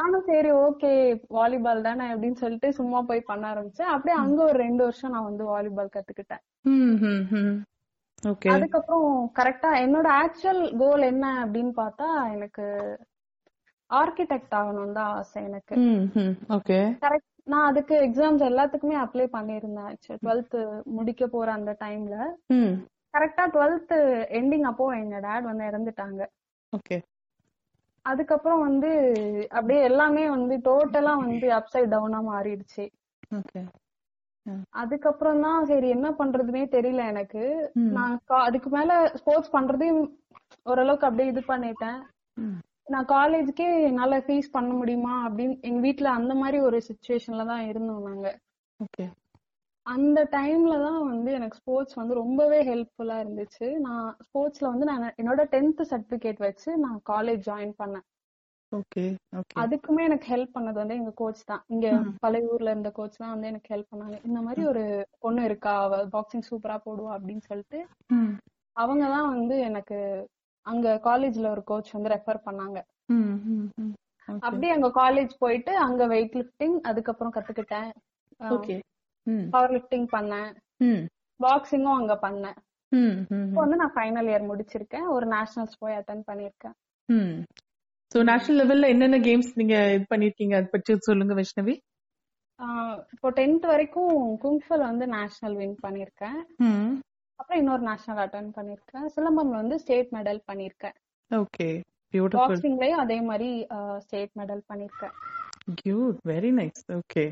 நானும் 0.00 0.26
சரி 0.30 0.50
ஓகே 0.64 0.90
வாலிபால் 1.36 1.86
தானே 1.86 2.04
அப்படின்னு 2.12 2.40
சொல்லிட்டு 2.42 2.68
சும்மா 2.76 2.98
போய் 3.08 3.28
பண்ண 3.30 3.44
ஆரம்பிச்சேன். 3.52 3.92
அப்படியே 3.94 4.16
அங்க 4.24 4.38
ஒரு 4.50 4.58
ரெண்டு 4.64 4.82
வருஷம் 4.86 5.14
நான் 5.14 5.28
வந்து 5.30 5.44
வாலிபால் 5.52 5.94
கத்துக்கிட்டேன். 5.96 6.44
அதுக்கப்புறம் 8.54 9.08
கரெக்டா 9.38 9.70
என்னோட 9.84 10.08
ஆக்சுவல் 10.22 10.62
கோல் 10.82 11.10
என்ன 11.12 11.26
அப்படின்னு 11.44 11.72
பார்த்தா 11.82 12.06
எனக்கு 12.36 12.64
ஆர்கிடெக்ட் 13.90 14.54
ஆகணும் 14.60 14.96
தான் 14.96 15.10
ஆசை 15.18 15.42
எனக்கு. 15.48 15.74
கரெக்ட் 17.04 17.27
நான் 17.48 17.66
அதுக்கு 17.66 17.94
எக்ஸாம்ஸ் 18.06 18.42
எல்லாத்துக்குமே 18.48 18.96
அப்ளை 19.04 19.26
பண்ணியிருந்தேன். 19.36 19.92
டுவெல்த் 20.22 20.56
முடிக்க 20.96 21.26
போற 21.26 21.52
அந்த 21.52 21.72
டைம்ல 21.84 22.16
கரெக்டா 23.14 23.44
டுவெல்த் 23.54 23.94
எண்டிங் 24.38 24.66
அப்போ 24.70 24.86
எங்க 24.94 25.18
டேட் 25.20 25.48
வந்து 25.50 25.64
இறந்துட்டாங்க. 25.64 26.22
ஓகே. 26.72 26.96
அதுக்கப்புறம் 28.04 28.60
வந்து 28.60 28.90
அப்படியே 29.48 29.80
எல்லாமே 29.82 30.24
வந்து 30.28 30.54
டோட்டலா 30.68 31.14
வந்து 31.24 31.48
அப்சைட் 31.58 31.92
டவுனா 31.94 32.20
மாறிடுச்சு. 32.28 32.84
ஓகே. 33.36 33.60
அதுக்கப்புறம் 34.72 35.40
தான் 35.40 35.66
சரி 35.66 35.88
என்ன 35.88 36.08
பண்றதுனே 36.10 36.62
தெரியல 36.76 37.02
எனக்கு. 37.06 37.42
நான் 37.96 38.14
அதுக்கு 38.46 38.70
மேல 38.70 38.92
ஸ்போர்ட்ஸ் 39.14 39.54
பண்றதையும் 39.56 40.02
ஓரளவுக்கு 40.66 41.06
அப்படியே 41.06 41.30
இது 41.30 41.42
பண்ணிட்டேன். 41.48 41.98
நான் 42.88 43.08
காலேஜுக்கே 43.08 43.68
என்னால 43.88 44.18
ஃபீஸ் 44.26 44.54
பண்ண 44.56 44.70
முடியுமா 44.72 45.14
அப்படின்னு 45.26 45.56
எங்க 45.62 45.80
வீட்ல 45.80 46.10
அந்த 46.10 46.34
மாதிரி 46.34 46.58
ஒரு 46.60 46.78
சுச்சுவேஷன்ல 46.88 47.44
தான் 47.52 47.64
இருந்தோம் 47.70 48.06
நாங்க. 48.08 48.28
ஓகே 48.80 49.04
அந்த 49.86 50.20
டைம்ல 50.32 50.74
தான் 50.86 51.00
வந்து 51.10 51.30
எனக்கு 51.32 51.58
ஸ்போர்ட்ஸ் 51.60 51.98
வந்து 51.98 52.14
ரொம்பவே 52.14 52.58
ஹெல்ப்ஃபுல்லா 52.70 53.16
இருந்துச்சு. 53.22 53.66
நான் 53.86 54.06
ஸ்போர்ட்ஸ்ல 54.26 54.70
வந்து 54.72 54.88
நான் 54.90 55.14
என்னோட 55.20 55.42
டென்த் 55.54 55.82
சர்டிபிகேட் 55.92 56.40
வச்சு 56.46 56.70
நான் 56.76 56.98
காலேஜ் 57.12 57.42
ஜாயின் 57.48 57.74
பண்ணேன். 57.80 58.06
அதுக்குமே 59.62 60.02
எனக்கு 60.08 60.26
ஹெல்ப் 60.32 60.54
பண்ணது 60.56 60.78
வந்து 60.78 60.98
எங்க 61.00 61.12
கோச் 61.20 61.40
தான். 61.44 61.62
இங்க 61.66 61.86
பழைய 62.24 62.50
ஊர்ல 62.52 62.72
இருந்த 62.74 62.90
கோச் 62.98 63.20
தான் 63.22 63.32
வந்து 63.34 63.50
எனக்கு 63.52 63.72
ஹெல்ப் 63.74 63.92
பண்ணாங்க. 63.92 64.16
இந்த 64.28 64.40
மாதிரி 64.40 64.62
ஒரு 64.72 64.82
பொண்ணு 65.18 65.42
இருக்கா 65.44 65.74
அவ 65.84 66.02
பாக்ஸிங் 66.16 66.48
சூப்பரா 66.50 66.76
போடுவா 66.86 67.12
அப்படின்னு 67.16 67.44
சொல்லிட்டு 67.50 67.80
அவங்க 68.76 69.04
தான் 69.14 69.30
வந்து 69.34 69.54
எனக்கு 69.68 69.98
அங்க 70.70 70.94
காலேஜ்ல 71.08 71.46
ஒரு 71.54 71.62
கோச் 71.70 71.94
வந்து 71.96 72.12
ரெஃபர் 72.14 72.40
பண்ணாங்க. 72.46 72.78
அப்படியே 74.28 74.72
அங்க 74.76 74.88
காலேஜ் 75.02 75.32
போயிட்டு 75.42 75.72
அங்க 75.86 76.02
வெயிட் 76.14 76.34
லிஃப்டிங் 76.40 76.76
அதுக்கப்புறம் 76.90 77.34
கத்துக்கிட்டேன். 77.36 77.90
பவர் 79.54 79.74
லிஃப்டிங் 79.76 80.08
பண்ணேன். 80.16 80.50
பாக்ஸிங்கும் 81.40 81.98
அங்க 82.00 82.14
பண்ணேன். 82.26 82.58
இப்போ 83.46 83.60
வந்து 83.64 83.78
நான் 83.80 83.94
ஃபைனல் 83.96 84.28
இயர் 84.30 84.48
முடிச்சிருக்கேன். 84.50 85.06
ஒரு 85.14 85.26
நேஷனல்ஸ் 85.34 85.80
போய் 85.82 85.98
அட்டன் 85.98 86.26
பண்ணிருக்கேன் 86.28 86.76
ஸோ 88.12 88.18
நேஷனல் 88.30 88.60
லெவல்ல 88.60 88.88
என்னென்ன 88.94 89.18
கேம்ஸ் 89.26 89.50
நீங்க 89.60 89.76
இது 89.96 90.04
பண்ணிருக்கீங்க 90.12 90.54
அதை 90.58 90.68
பற்றி 90.74 90.92
சொல்லுங்க 91.08 91.34
வைஷ்ணவி. 91.40 91.74
இப்போ 93.14 93.28
டென்த் 93.38 93.66
வரைக்கும் 93.72 94.14
குங்ஃபுல 94.44 94.82
வந்து 94.90 95.06
நேஷனல் 95.16 95.56
வின் 95.60 95.76
பண்ணிருக்கேன் 95.84 96.38
அப்புறம் 97.38 97.60
இன்னொரு 97.62 97.82
நேஷனல் 97.82 98.20
அட்டன் 98.24 98.50
பண்ணிருக்கேன். 98.56 99.06
சிலம்பம்ல 99.14 99.60
வந்து 99.62 99.76
ஸ்டேட் 99.78 100.10
மெடல் 100.16 100.40
பண்ணிருக்கேன். 100.48 100.96
ஓகே 101.30 101.68
பியூட்டிஃபுல் 102.14 102.40
பாக்ஸிங்லயும் 102.42 103.02
அதே 103.04 103.18
மாதிரி 103.22 103.50
ஸ்டேட் 104.04 104.32
மெடல் 104.40 104.62
பண்ணிருக்கேன். 104.70 105.14
Cute 105.80 106.18
very 106.30 106.50
nice 106.58 106.82
okay 106.96 107.24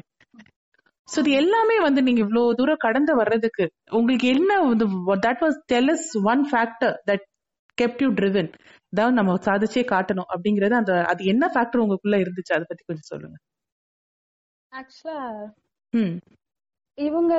so 1.09 1.17
இது 1.23 1.31
எல்லாமே 1.41 1.77
வந்து 1.79 2.01
நீங்க 2.03 2.21
இவ்வளவு 2.25 2.55
தூரம் 2.55 2.85
கடந்து 2.85 3.13
வர்றதுக்கு 3.15 3.65
உங்களுக்கு 3.93 4.27
என்ன 4.29 4.53
வந்து 4.63 4.87
that 5.27 5.43
was 5.45 5.59
டெலஸ் 5.73 6.09
one 6.33 6.43
factor 6.51 6.95
that 7.11 7.25
kept 7.79 8.03
you 8.05 8.09
driven 8.13 8.51
அதாவது 8.93 9.15
நம்ம 9.19 9.37
சாதிச்சே 9.47 9.83
காட்டணும் 9.93 10.31
அப்படிங்கறது 10.33 10.75
அந்த 10.81 10.93
அது 11.13 11.23
என்ன 11.25 11.45
ஃபேக்டர் 11.55 11.83
உங்களுக்குள்ள 11.83 12.19
இருந்துச்சு? 12.21 12.53
அதை 12.57 12.65
பத்தி 12.69 12.85
கொஞ்சம் 12.85 13.11
சொல்லுங்க. 13.13 13.37
ஆக்சுவலா 14.73 15.19
ம். 15.93 16.15
இவங்க 16.99 17.33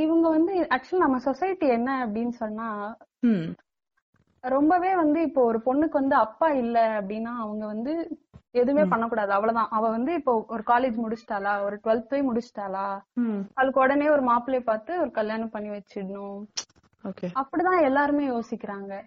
இவங்க 0.00 0.28
வந்து 0.28 0.52
ஆக்சுவலா 0.70 0.98
நம்ம 0.98 1.18
சொசைட்டி 1.18 1.66
என்ன 1.68 2.06
அப்படின்னு 2.06 2.34
சொன்னா 2.36 2.68
ரொம்பவே 4.44 4.94
வந்து 4.94 5.22
இப்போ 5.22 5.40
ஒரு 5.44 5.58
பொண்ணுக்கு 5.64 5.92
வந்து 5.92 6.16
அப்பா 6.16 6.48
இல்ல 6.54 6.78
அப்படின்னா 7.00 7.32
அவங்க 7.36 7.66
வந்து 7.66 7.92
எதுவுமே 8.54 8.84
பண்ணக்கூடாது. 8.84 9.30
அவ்வளவுதான். 9.30 9.68
அவ 9.70 9.88
வந்து 9.88 10.12
இப்போ 10.14 10.32
ஒரு 10.48 10.62
காலேஜ் 10.66 10.96
முடிச்சிட்டாளா? 10.96 11.62
ஒரு 11.62 11.76
டுவெல்த் 11.84 12.08
போய் 12.08 12.28
முடிச்சிட்டாளா? 12.28 12.86
அவளுக்கு 13.56 13.80
உடனே 13.80 14.08
ஒரு 14.10 14.22
மாப்பிள்ளைய 14.22 14.60
பார்த்து 14.60 15.00
ஒரு 15.00 15.10
கல்யாணம் 15.10 15.50
பண்ணி 15.50 15.70
வச்சிடணும். 15.70 16.40
அப்படிதான் 17.34 17.82
எல்லாருமே 17.82 18.28
யோசிக்கிறாங்க. 18.28 19.00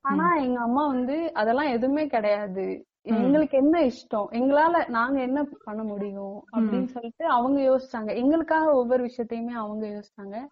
ஆனா 0.00 0.34
எங்க 0.34 0.60
அம்மா 0.60 0.86
வந்து 0.86 1.32
அதெல்லாம் 1.32 1.66
எதுவுமே 1.66 2.06
கிடையாது. 2.06 2.86
எங்களுக்கு 3.02 3.56
என்ன 3.58 3.80
இஷ்டம்? 3.80 4.26
எங்களால 4.30 4.88
நாங்க 4.88 5.20
என்ன 5.20 5.46
பண்ண 5.64 5.82
முடியும்? 5.82 6.44
அப்படின்னு 6.56 6.84
சொல்லிட்டு 6.84 7.26
அவங்க 7.26 7.60
யோசிச்சாங்க. 7.60 8.14
எங்களுக்காக 8.14 8.72
ஒவ்வொரு 8.72 9.04
விஷயத்தையுமே 9.04 9.50
அவங்க 9.50 9.86
யோசிச்சாங்க. 9.86 10.46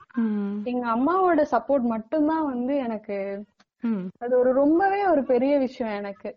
எங்க 0.62 0.86
அம்மாவோட 0.88 1.46
சப்போர்ட் 1.50 1.80
மட்டும்தான் 1.80 2.44
வந்து 2.44 2.76
எனக்கு 2.76 3.44
அது 4.18 4.38
ஒரு 4.38 4.52
ரொம்பவே 4.52 5.06
ஒரு 5.06 5.24
பெரிய 5.24 5.58
விஷயம் 5.58 5.96
எனக்கு. 5.96 6.36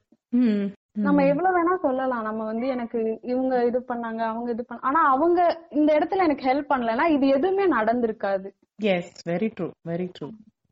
நம்ம 1.06 1.24
எவ்வளவு 1.26 1.56
வேணா 1.56 1.74
சொல்லலாம். 1.84 2.24
நம்ம 2.24 2.42
வந்து 2.46 2.66
எனக்கு 2.68 3.00
இவங்க 3.24 3.54
இது 3.66 3.80
பண்ணாங்க 3.90 4.22
அவங்க 4.30 4.50
இது 4.52 4.64
பண்ண 4.64 4.88
ஆனா 4.90 5.02
அவங்க 5.10 5.40
இந்த 5.72 5.90
இடத்துல 5.98 6.26
எனக்கு 6.28 6.48
ஹெல்ப் 6.50 6.72
பண்ணலன்னா 6.72 7.06
இது 7.16 7.26
எதுவுமே 7.38 7.66
நடந்திருக்காது. 7.76 8.48
Yes 8.94 9.16
very 9.30 9.50
true 9.56 9.68
very 9.88 10.08
true 10.16 10.28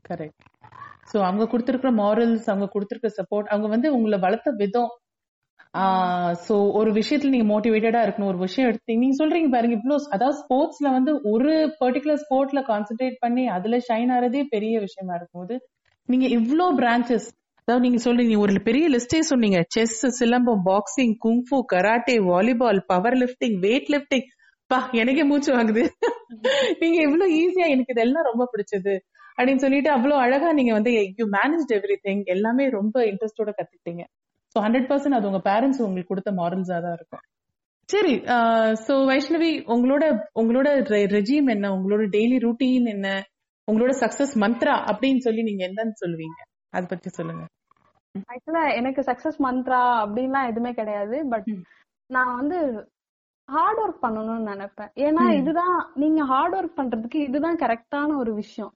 correct 0.05 0.43
so 1.11 1.17
அவங்க 1.27 1.43
கொடுத்துருக்கிற 1.45 1.91
மாரல்ஸ் 1.99 2.47
அவங்க 2.49 2.67
கொடுத்துருக்க 2.73 3.09
சப்போர்ட் 3.19 3.51
அவங்க 3.51 3.67
வந்து 3.67 3.89
உங்களை 3.97 4.17
வளர்த்த 4.19 4.51
விதம். 4.61 4.91
ஸோ 6.45 6.55
ஒரு 6.79 6.91
விஷயத்துல 6.97 7.33
நீங்க 7.33 7.47
மோட்டிவேட்டடா 7.49 8.01
இருக்கணும் 8.03 8.31
ஒரு 8.31 8.39
விஷயம் 8.45 8.69
எடுத்து 8.69 8.99
நீங்க 9.01 9.15
சொல்றீங்க 9.19 9.49
பாருங்க 9.51 9.75
இவ்வளோ 9.77 9.97
அதாவது 10.15 10.37
ஸ்போர்ட்ஸ்ல 10.41 10.87
வந்து 10.93 11.11
ஒரு 11.31 11.51
பர்டிகுலர் 11.81 12.21
ஸ்போர்ட்ல 12.23 12.61
கான்சென்ட்ரேட் 12.69 13.17
பண்ணி 13.19 13.43
அதுல 13.55 13.77
ஷைன் 13.87 14.13
ஆறதே 14.15 14.43
பெரிய 14.53 14.75
விஷயமா 14.85 15.15
இருக்கும்போது 15.15 15.57
நீங்க 16.09 16.27
இவ்ளோ 16.37 16.65
பிரான்ச்சஸ் 16.79 17.27
அதாவது 17.67 17.83
நீங்க 17.85 17.99
சொல்றீங்க 18.03 18.35
ஒரு 18.43 18.53
பெரிய 18.67 18.85
லிஸ்டே 18.93 19.19
சொன்னீங்க. 19.29 19.59
Chess 19.75 19.95
silambam 20.17 20.61
boxing 20.67 21.15
kung fu 21.23 21.57
karate 21.73 22.15
volleyball 22.27 22.79
power 22.91 23.17
lifting 23.21 23.57
weight 23.65 23.89
lifting 23.93 24.27
பா 24.71 24.77
எனக்கே 25.01 25.23
மூச்சு 25.31 25.49
வாங்குது. 25.55 25.83
நீங்க 26.81 26.97
இவ்வளவு 27.07 27.33
ஈஸியா 27.41 27.67
எனக்கு 27.73 27.93
இதெல்லாம் 27.95 28.27
ரொம்ப 28.29 28.43
பிடிச்சது. 28.53 28.93
அப்படின்னு 29.37 29.63
சொல்லிட்டு 29.65 29.89
அவ்வளவு 29.95 30.21
அழகா 30.25 30.49
நீங்க 30.59 30.71
வந்து 30.77 30.91
யூ 31.19 31.25
மேனேஜ் 31.35 31.73
எவ்ரி 31.77 31.97
திங் 32.07 32.23
எல்லாமே 32.35 32.67
ரொம்ப 32.77 33.03
இன்ட்ரெஸ்டோட 33.11 33.49
கத்துக்கிட்டீங்க. 33.57 34.05
ஸோ 34.55 34.57
ஹண்ட்ரட் 34.65 34.89
பர்சன்ட் 34.91 35.17
அது 35.19 35.29
உங்க 35.31 35.41
பேரண்ட்ஸ் 35.49 35.83
உங்களுக்கு 35.87 36.11
கொடுத்த 36.13 36.33
மாரல்ஸா 36.39 36.79
தான் 36.87 36.97
இருக்கும். 36.99 37.23
சரி 37.89 38.13
சோ 38.87 38.93
வைஷ்ணவி 39.11 39.51
உங்களோட 39.73 40.05
உங்களோட 40.41 40.67
ரெஜிம் 41.17 41.49
என்ன? 41.55 41.65
உங்களோட 41.77 42.05
டெய்லி 42.17 42.39
ரூட்டீன் 42.47 42.89
என்ன? 42.95 43.09
உங்களோட 43.67 43.93
சக்சஸ் 44.03 44.33
மந்த்ரா 44.45 44.75
அப்படின்னு 44.91 45.23
சொல்லி 45.27 45.43
நீங்க 45.49 45.63
என்னன்னு 45.69 45.97
சொல்லுவீங்க? 46.03 46.39
அத 46.75 46.85
பத்தி 46.93 47.09
சொல்லுங்க. 47.19 47.43
ஆக்சுவலா 48.31 48.75
எனக்கு 48.75 49.01
சக்சஸ் 49.01 49.39
மந்த்ரா 49.45 49.81
அப்படின்லாம் 50.03 50.49
எதுவுமே 50.49 50.73
கிடையாது 50.73 51.25
பட். 51.25 51.49
நான் 52.09 52.35
வந்து 52.35 52.57
ஹார்ட் 53.49 53.79
ஒர்க் 53.79 54.03
பண்ணணும்னு 54.05 54.51
நினைப்பேன். 54.53 54.91
ஏன்னா 54.97 55.23
இதுதான் 55.31 55.91
நீங்க 55.93 56.23
ஹார்ட் 56.23 56.55
ஒர்க் 56.55 56.77
பண்றதுக்கு 56.77 57.15
இதுதான் 57.15 57.55
கரெக்டான 57.55 58.15
ஒரு 58.15 58.33
விஷயம். 58.33 58.73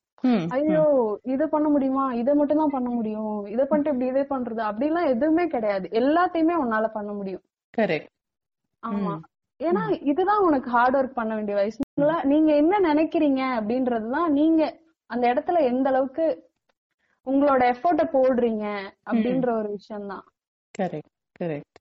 ஐயோ 0.50 0.84
இத 1.24 1.48
பண்ண 1.48 1.68
முடியுமா? 1.70 2.14
இத 2.14 2.36
மட்டும் 2.36 2.58
தான் 2.58 2.70
பண்ண 2.70 2.90
முடியும். 2.90 3.46
இத 3.46 3.62
பண்ணிட்டு 3.66 3.92
இப்படி 3.94 4.10
இதே 4.10 4.24
பண்றது 4.24 4.62
அப்படிலாம் 4.62 5.08
எதுவுமே 5.08 5.48
கிடையாது. 5.48 5.88
எல்லாத்தையுமே 5.88 6.56
உன்னால 6.64 6.88
பண்ண 6.88 7.12
முடியும். 7.14 7.44
கரெக்ட் 7.78 8.12
ஆமா. 8.84 9.14
ஏன்னா 9.60 9.82
இதுதான் 10.02 10.44
உனக்கு 10.44 10.70
ஹார்ட் 10.70 10.96
ஒர்க் 10.96 11.20
பண்ண 11.20 11.36
வேண்டிய 11.36 11.56
வயசு. 11.56 11.82
நீங்க 12.24 12.52
என்ன 12.56 12.94
நினைக்கிறீங்க 12.94 13.42
அப்படின்றதுதான் 13.58 14.30
நீங்க 14.32 14.62
அந்த 15.10 15.34
இடத்துல 15.34 15.60
எந்த 15.62 15.90
அளவுக்கு 15.90 16.26
உங்களோட 17.28 17.62
எஃபோர்ட்ட 17.74 18.04
போடுறீங்க 18.14 18.66
அப்படின்ற 19.10 19.50
ஒரு 19.62 19.70
விஷயம் 19.78 20.08
தான் 20.08 20.24
கரெக்ட் 20.76 21.12
கரெக்ட் 21.36 21.78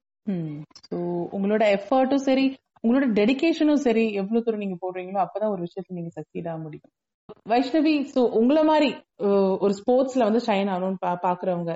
ஸோ 0.89 0.97
உங்களோட 1.37 1.65
எஃபர்ட்டும் 1.77 2.27
சரி 2.29 2.47
உங்களோட 2.85 3.07
டெடிகேஷனும் 3.19 3.85
சரி 3.87 4.05
எவ்வளவு 4.21 4.45
தூரம் 4.45 4.63
நீங்க 4.65 4.77
போடுறீங்களோ 4.85 5.21
அப்பதான் 5.23 5.53
ஒரு 5.55 5.63
விஷயத்துல 5.67 5.97
நீங்க 5.99 6.13
சக்சீட் 6.19 6.49
ஆக 6.49 6.59
முடியும். 6.59 6.91
வைஷ்ணவி 7.51 7.95
சோ 8.15 8.21
உங்களை 8.39 8.63
மாதிரி 8.65 8.89
ஒரு 9.65 9.73
ஸ்போர்ட்ஸ்ல 9.81 10.27
வந்து 10.29 10.43
ஷைன் 10.47 10.71
ஆகணும்னு 10.75 11.01
பாக்குறவங்க 11.27 11.73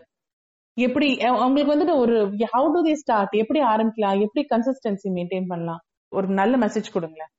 எப்படி 0.77 1.09
அவங்களுக்கு 1.33 1.75
வந்துட்டு 1.75 1.97
ஒரு 2.05 2.15
ஹவு 2.55 2.69
டு 2.75 2.81
தே 2.87 2.95
ஸ்டார்ட் 3.03 3.35
எப்படி 3.43 3.61
ஆரம்பிக்கலாம்? 3.73 4.23
எப்படி 4.27 4.43
கன்சிஸ்டன்சி 4.55 5.09
மெயின்டைன் 5.19 5.51
பண்ணலாம்? 5.53 5.83
ஒரு 6.13 6.27
நல்ல 6.41 6.55
மெசேஜ் 6.65 6.95
கொடுங்களேன். 6.97 7.33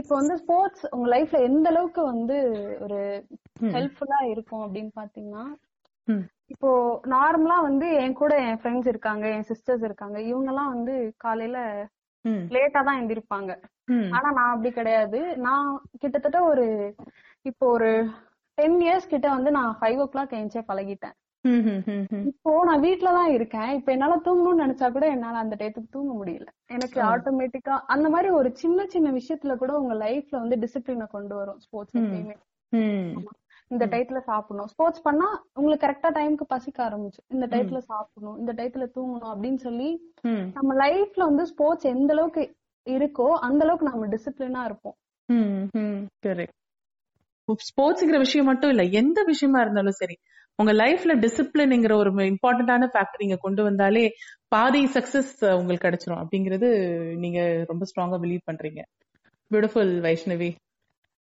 இப்போ 0.00 0.12
வந்து 0.14 0.34
ஸ்போர்ட்ஸ் 0.38 0.84
உங்க 0.90 1.06
லைஃப்ல 1.14 1.40
எந்த 1.48 1.68
அளவுக்கு 1.68 2.02
வந்து 2.04 2.36
ஒரு. 2.80 3.00
ஹெல்ப்ஃபுல்லா 3.74 4.20
இருக்கும் 4.32 4.64
அப்படின்னு 4.66 4.92
பாத்தீங்கன்னா. 4.96 5.44
இப்போ 6.50 6.70
நார்மலா 7.06 7.56
வந்து 7.62 7.86
என் 8.02 8.12
கூட 8.12 8.32
என் 8.46 8.58
ஃப்ரெண்ட்ஸ் 8.60 8.88
இருக்காங்க 8.88 9.24
என் 9.36 9.48
சிஸ்டர்ஸ் 9.50 9.84
இருக்காங்க 9.84 10.18
இவங்க 10.22 10.50
எல்லாம் 10.52 10.72
வந்து 10.74 10.94
காலையில. 11.16 11.58
லேட்டா 12.50 12.80
தான் 12.82 13.00
எந்திரிப்பாங்க. 13.00 13.52
ஆனா 14.16 14.28
நான் 14.38 14.52
அப்படி 14.52 14.70
கிடையாது 14.72 15.18
நான் 15.46 15.66
கிட்டத்தட்ட 16.00 16.38
ஒரு 16.50 16.66
இப்போ 17.46 17.64
ஒரு 17.68 17.90
டென் 18.58 18.78
இயர்ஸ் 18.80 19.12
கிட்ட 19.12 19.26
வந்து 19.28 19.50
நான் 19.50 19.76
ஃபைவ் 19.80 19.98
ஓ 19.98 20.06
கிளாக் 20.12 20.36
எழுந்தே 20.36 20.62
பழகிட்டேன். 20.70 21.16
இப்போ 22.30 22.64
நான் 22.64 22.80
வீட்ல 22.80 23.08
தான் 23.10 23.30
இருக்கேன். 23.30 23.70
இப்ப 23.70 23.92
என்னால 23.92 24.14
தூங்கணும்னு 24.24 24.62
நினைச்சா 24.64 24.92
கூட 24.92 25.06
என்னால 25.06 25.36
அந்த 25.36 25.54
டயத்துக்கு 25.60 25.90
தூங்க 25.90 26.12
முடியல. 26.14 26.46
எனக்கு 26.66 26.98
ஆட்டோமேட்டிக்கா 27.04 27.74
அந்த 27.86 28.08
மாதிரி 28.08 28.28
ஒரு 28.30 28.50
சின்ன 28.54 28.86
சின்ன 28.86 29.10
விஷயத்துல 29.10 29.56
கூட 29.56 29.72
உங்க 29.78 29.94
லைஃப்ல 30.04 30.36
வந்து 30.38 30.56
டிசிப்ளினை 30.56 31.06
கொண்டு 31.06 31.34
வரும். 31.34 31.58
ஸ்போர்ட்ஸ் 31.58 31.96
எப்பயுமே. 31.96 32.36
இந்த 33.70 33.84
டயத்துல 33.86 34.18
சாப்பிடணும். 34.22 34.66
ஸ்போர்ட்ஸ் 34.66 35.02
பண்ணா 35.02 35.28
உங்களுக்கு 35.54 35.84
கரெக்டா 35.86 36.10
டைம்க்கு 36.12 36.44
பசிக்க 36.46 36.78
ஆரம்பிச்சு 36.88 37.20
இந்த 37.28 37.46
டயத்துல 37.46 37.78
சாப்பிடணும். 37.90 38.38
இந்த 38.38 38.52
டயத்துல 38.52 38.86
தூங்கணும் 38.96 39.32
அப்படின்னு 39.34 39.56
சொல்லி. 39.58 39.88
நம்ம 40.52 40.74
லைஃப்ல 40.84 41.22
வந்து 41.22 41.46
ஸ்போர்ட்ஸ் 41.46 41.86
எந்த 41.86 42.12
அளவுக்கு 42.12 42.42
இருக்கோ 42.86 43.28
அந்த 43.40 43.64
அளவுக்கு 43.64 43.90
நம்ம 43.90 44.06
டிசிப்ளினா 44.06 44.64
இருப்போம். 44.64 44.96
ஸ்போர்ட்ஸ்ங்கிற 47.68 48.18
விஷயம் 48.18 48.46
மட்டும் 48.46 48.70
இல்ல. 48.70 48.82
எந்த 49.00 49.18
விஷயமா 49.26 49.60
இருந்தாலும் 49.60 49.98
சரி. 50.02 50.16
உங்க 50.60 50.72
லைஃப்ல 50.80 51.12
டிசிப்ளின்ங்கிற 51.24 51.92
ஒரு 52.00 52.10
இம்பார்ட்டன்டான 52.32 52.88
ஃபேக்டர் 52.92 53.22
நீங்க 53.22 53.36
கொண்டு 53.46 53.62
வந்தாலே 53.68 54.04
பாதி 54.54 54.82
சக்சஸ் 54.96 55.32
உங்களுக்கு 55.60 55.86
கிடைச்சிரும். 55.86 56.20
அப்படிங்கிறது 56.24 56.68
நீங்க 57.22 57.40
ரொம்ப 57.70 57.86
ஸ்ட்ராங்கா 57.90 58.18
பிலீவ் 58.24 58.44
பண்றீங்க. 58.50 58.82
Beautiful 59.50 59.94
Vaishnavi. 60.06 60.50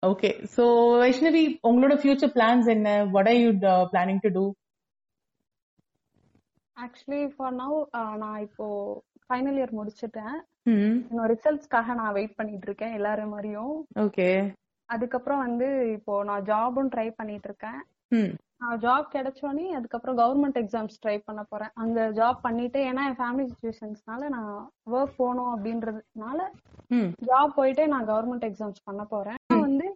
Okay 0.03 0.29
so 0.55 0.63
Vaishnavi 1.03 1.43
உங்களோட 1.69 1.95
ஃபியூச்சர் 2.01 2.33
பிளான்ஸ் 2.37 2.67
என்ன? 2.75 2.89
What 3.15 3.27
are 3.31 3.39
you 3.43 3.51
uh, 3.71 3.85
planning 3.93 4.19
to 4.25 4.31
do? 4.39 4.43
Actually 6.77 7.23
for 7.35 7.55
now 7.61 7.77
நான் 8.21 8.39
இப்போ 8.47 8.67
ஃபைனல் 9.25 9.57
இயர் 9.59 9.73
முடிச்சிட்டேன். 9.79 10.37
இன்னும் 10.73 11.29
ரிசல்ட்ஸ்க்காக 11.33 11.95
நான் 11.99 12.15
வெயிட் 12.17 12.37
பண்ணிட்டு 12.39 12.67
இருக்கேன் 12.69 12.95
எல்லாரும் 12.99 13.33
மாதிரியும். 13.33 13.75
ஓகே 14.05 14.27
அதுக்கப்புறம் 14.89 15.43
வந்து 15.45 15.67
இப்போ 15.97 16.13
நான் 16.29 16.45
ஜாபும் 16.51 16.91
ட்ரை 16.95 17.07
பண்ணிட்டு 17.19 17.47
இருக்கேன். 17.49 17.79
ஜாப் 18.83 19.07
கிடைச்சோடனே 19.13 19.65
அதுக்கப்புறம் 19.77 20.17
கவர்மெண்ட் 20.19 20.57
எக்ஸாம்ஸ் 20.61 20.99
ட்ரை 21.03 21.15
பண்ண 21.27 21.41
போறேன். 21.51 21.71
அங்க 21.81 21.99
ஜாப் 22.19 22.39
பண்ணிட்டு 22.45 22.79
ஏன்னா 22.89 23.03
என் 23.09 23.17
ஃபேமிலி 23.21 23.45
சுச்சுவேஷன்ஸ்னால 23.51 24.29
நான் 24.35 24.51
ஒர்க் 24.95 25.17
போகணும் 25.21 25.51
அப்படின்றதுனால 25.53 26.39
ஜாப் 27.29 27.57
போயிட்டு 27.59 27.85
நான் 27.93 28.09
கவர்மெண்ட் 28.11 28.47
எக்ஸாம்ஸ் 28.49 28.85
பண்ண 28.89 29.03
போறேன். 29.13 29.39
வந்து 29.65 29.87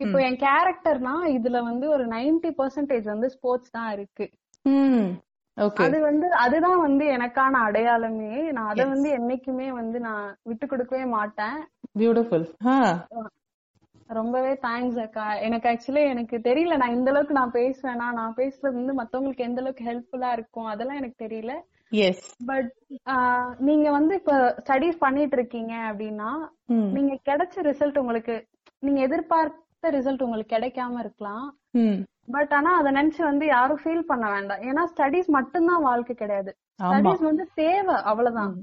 இப்போ 0.00 0.18
என் 0.28 0.40
கேரக்டர்னா 0.46 1.14
இதுல 1.36 1.58
வந்து 1.70 1.86
ஒரு 1.96 2.04
90% 2.14 2.54
பர்சன்டேஜ் 2.60 3.06
வந்து 3.12 3.28
ஸ்போர்ட்ஸ் 3.34 3.74
தான் 3.76 3.90
இருக்கு. 3.96 4.26
அது 5.84 5.96
வந்து 6.08 6.26
அதுதான் 6.44 6.80
வந்து 6.86 7.04
எனக்கான 7.16 7.60
அடையாளமே. 7.66 8.30
நான் 8.56 8.70
அதை 8.72 8.84
வந்து 8.92 9.10
என்னைக்குமே 9.18 9.68
வந்து 9.80 9.98
நான் 10.06 10.24
விட்டு 10.50 10.66
கொடுக்கவே 10.66 11.04
மாட்டேன். 11.16 11.58
பியூட்டிஃபுல் 12.00 12.46
ரொம்பவே 14.08 14.52
தேங்க்ஸ் 14.66 14.98
அக்கா. 15.00 15.40
எனக்கு 15.40 15.66
ஆக்சுவலி 15.68 16.02
எனக்கு 16.08 16.36
தெரியல 16.38 16.76
நான் 16.76 16.94
இந்த 16.94 17.10
அளவுக்கு 17.10 17.34
நான் 17.34 17.52
பேசுவேனா? 17.52 18.12
நான் 18.12 18.34
பேசுறது 18.36 18.74
வந்து 18.74 18.94
மத்தவங்களுக்கு 18.94 19.46
எந்த 19.48 19.60
அளவுக்கு 19.60 19.88
ஹெல்ப்ஃபுல்லா 19.90 20.32
இருக்கும் 20.32 20.64
அதெல்லாம் 20.64 20.96
எனக்கு 20.96 21.24
தெரியல. 21.24 21.54
எஸ் 21.92 22.26
பட் 22.46 22.70
நீங்க 23.58 23.90
வந்து 23.90 24.14
இப்ப 24.14 24.34
ஸ்டடீஸ் 24.66 24.96
பண்ணிட்டு 24.98 25.36
இருக்கீங்க 25.36 25.74
அப்படின்னா 25.90 26.30
நீங்க 26.90 27.14
கிடைச்ச 27.30 27.62
ரிசல்ட் 27.62 27.98
உங்களுக்கு 27.98 28.36
நீங்க 28.78 29.00
எதிர்பார்த்த 29.00 29.90
ரிசல்ட் 29.90 30.22
உங்களுக்கு 30.22 30.54
கிடைக்காம 30.56 30.98
இருக்கலாம். 30.98 31.46
பட் 32.30 32.52
ஆனா 32.52 32.76
அத 32.78 32.90
நினைச்சு 32.90 33.22
வந்து 33.22 33.46
யாரும் 33.46 33.80
ஃபீல் 33.84 34.00
பண்ண 34.00 34.30
வேண்டாம். 34.30 34.60
ஏன்னா 34.60 34.82
ஸ்டடீஸ் 34.94 35.26
மட்டும்தான் 35.26 35.82
வாழ்க்கை 35.82 36.16
கிடையாது. 36.16 36.56
ஸ்டடீஸ் 36.82 37.22
வந்து 37.22 37.48
தேவை 37.54 37.94
அவ்வளவுதான். 37.94 38.54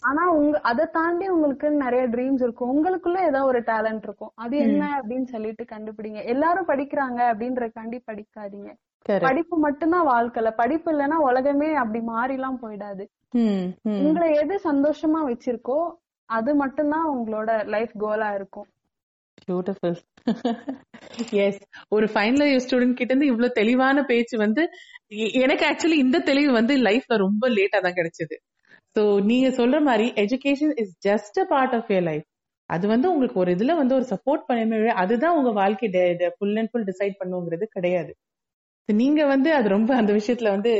ஆனா 0.00 0.28
உங்க 0.30 0.60
அதை 0.60 0.86
தாண்டி 0.92 1.28
உங்களுக்கு 1.28 1.70
நிறைய 1.70 2.08
ட்ரீம்ஸ் 2.08 2.42
இருக்கும். 2.42 2.72
உங்களுக்குள்ள 2.74 3.26
ஏதோ 3.26 3.44
ஒரு 3.44 3.60
டேலண்ட் 3.60 4.02
இருக்கும். 4.02 4.32
அது 4.34 4.56
என்ன 4.56 5.02
அப்படின்னு 5.02 5.24
சொல்லிட்டு 5.24 5.64
கண்டுபிடிங்க. 5.64 6.24
எல்லாரும் 6.24 6.68
படிக்கிறாங்க 6.68 7.20
அப்படின்றக்காண்டி 7.32 7.98
படிக்காதீங்க. 8.10 8.72
படிப்பு 9.20 9.58
மட்டும்தான் 9.58 10.06
வாழ்க்கைல 10.06 10.50
படிப்பு 10.50 10.92
இல்லைன்னா 10.92 11.18
உலகமே 11.30 11.74
அப்படி 11.74 12.04
மாறிலாம் 12.06 12.58
போயிடாது. 12.62 13.04
உங்களை 13.82 14.34
எது 14.34 14.60
சந்தோஷமா 14.64 15.20
வச்சிருக்கோ 15.26 15.78
அது 16.28 16.54
மட்டும்தான் 16.54 17.08
உங்களோட 17.08 17.66
லைஃப் 17.66 17.90
கோலா 17.98 18.30
இருக்கும். 18.32 18.66
பியூட்டிஃபுல் 19.48 19.98
எஸ் 21.44 21.60
ஒரு 21.88 22.06
ஃபைனல் 22.06 22.46
இயர் 22.48 22.64
ஸ்டூடெண்ட் 22.66 22.98
கிட்ட 22.98 23.10
இருந்து 23.12 23.30
இவ்வளவு 23.32 23.56
தெளிவான 23.60 24.04
பேச்சு 24.04 24.36
வந்து 24.38 24.62
எனக்கு 25.44 25.64
ஆக்சுவலி 25.70 25.98
இந்த 26.04 26.18
தெளிவு 26.30 26.52
வந்து 26.52 26.74
லைஃப்ல 26.88 27.16
ரொம்ப 27.16 27.48
லேட்டா 27.48 27.80
தான் 27.80 27.98
கிடைச்சது. 28.00 28.36
சோ 28.96 29.02
நீங்க 29.30 29.48
சொல்ற 29.60 29.76
மாதிரி 29.82 30.06
education 30.24 30.74
is 30.82 30.92
just 31.08 31.38
a 31.38 31.46
part 31.54 31.74
of 31.78 31.90
your 31.94 32.06
life 32.10 32.26
அது 32.70 32.84
வந்து 32.86 33.06
உங்களுக்கு 33.12 33.40
ஒரு 33.42 33.50
இதுல 33.56 33.72
வந்து 33.76 33.94
ஒரு 33.94 34.06
சப்போர்ட் 34.12 34.44
பண்ணவே 34.48 34.92
அதுதான் 35.02 35.36
உங்க 35.38 35.50
வாழ்க்கை 35.52 35.88
ஃபுல் 36.38 36.56
அண்ட் 36.56 36.70
ஃபுல் 36.72 36.88
டிசைட் 36.90 37.16
பண்ணுங்கிறது 37.20 37.66
கிடையாது. 37.76 38.12
நீங்க 38.88 39.20
வந்து 39.24 39.50
அது 39.54 39.68
ரொம்ப 39.68 39.90
அந்த 39.96 40.12
விஷயத்துல 40.12 40.48
வந்து 40.56 40.72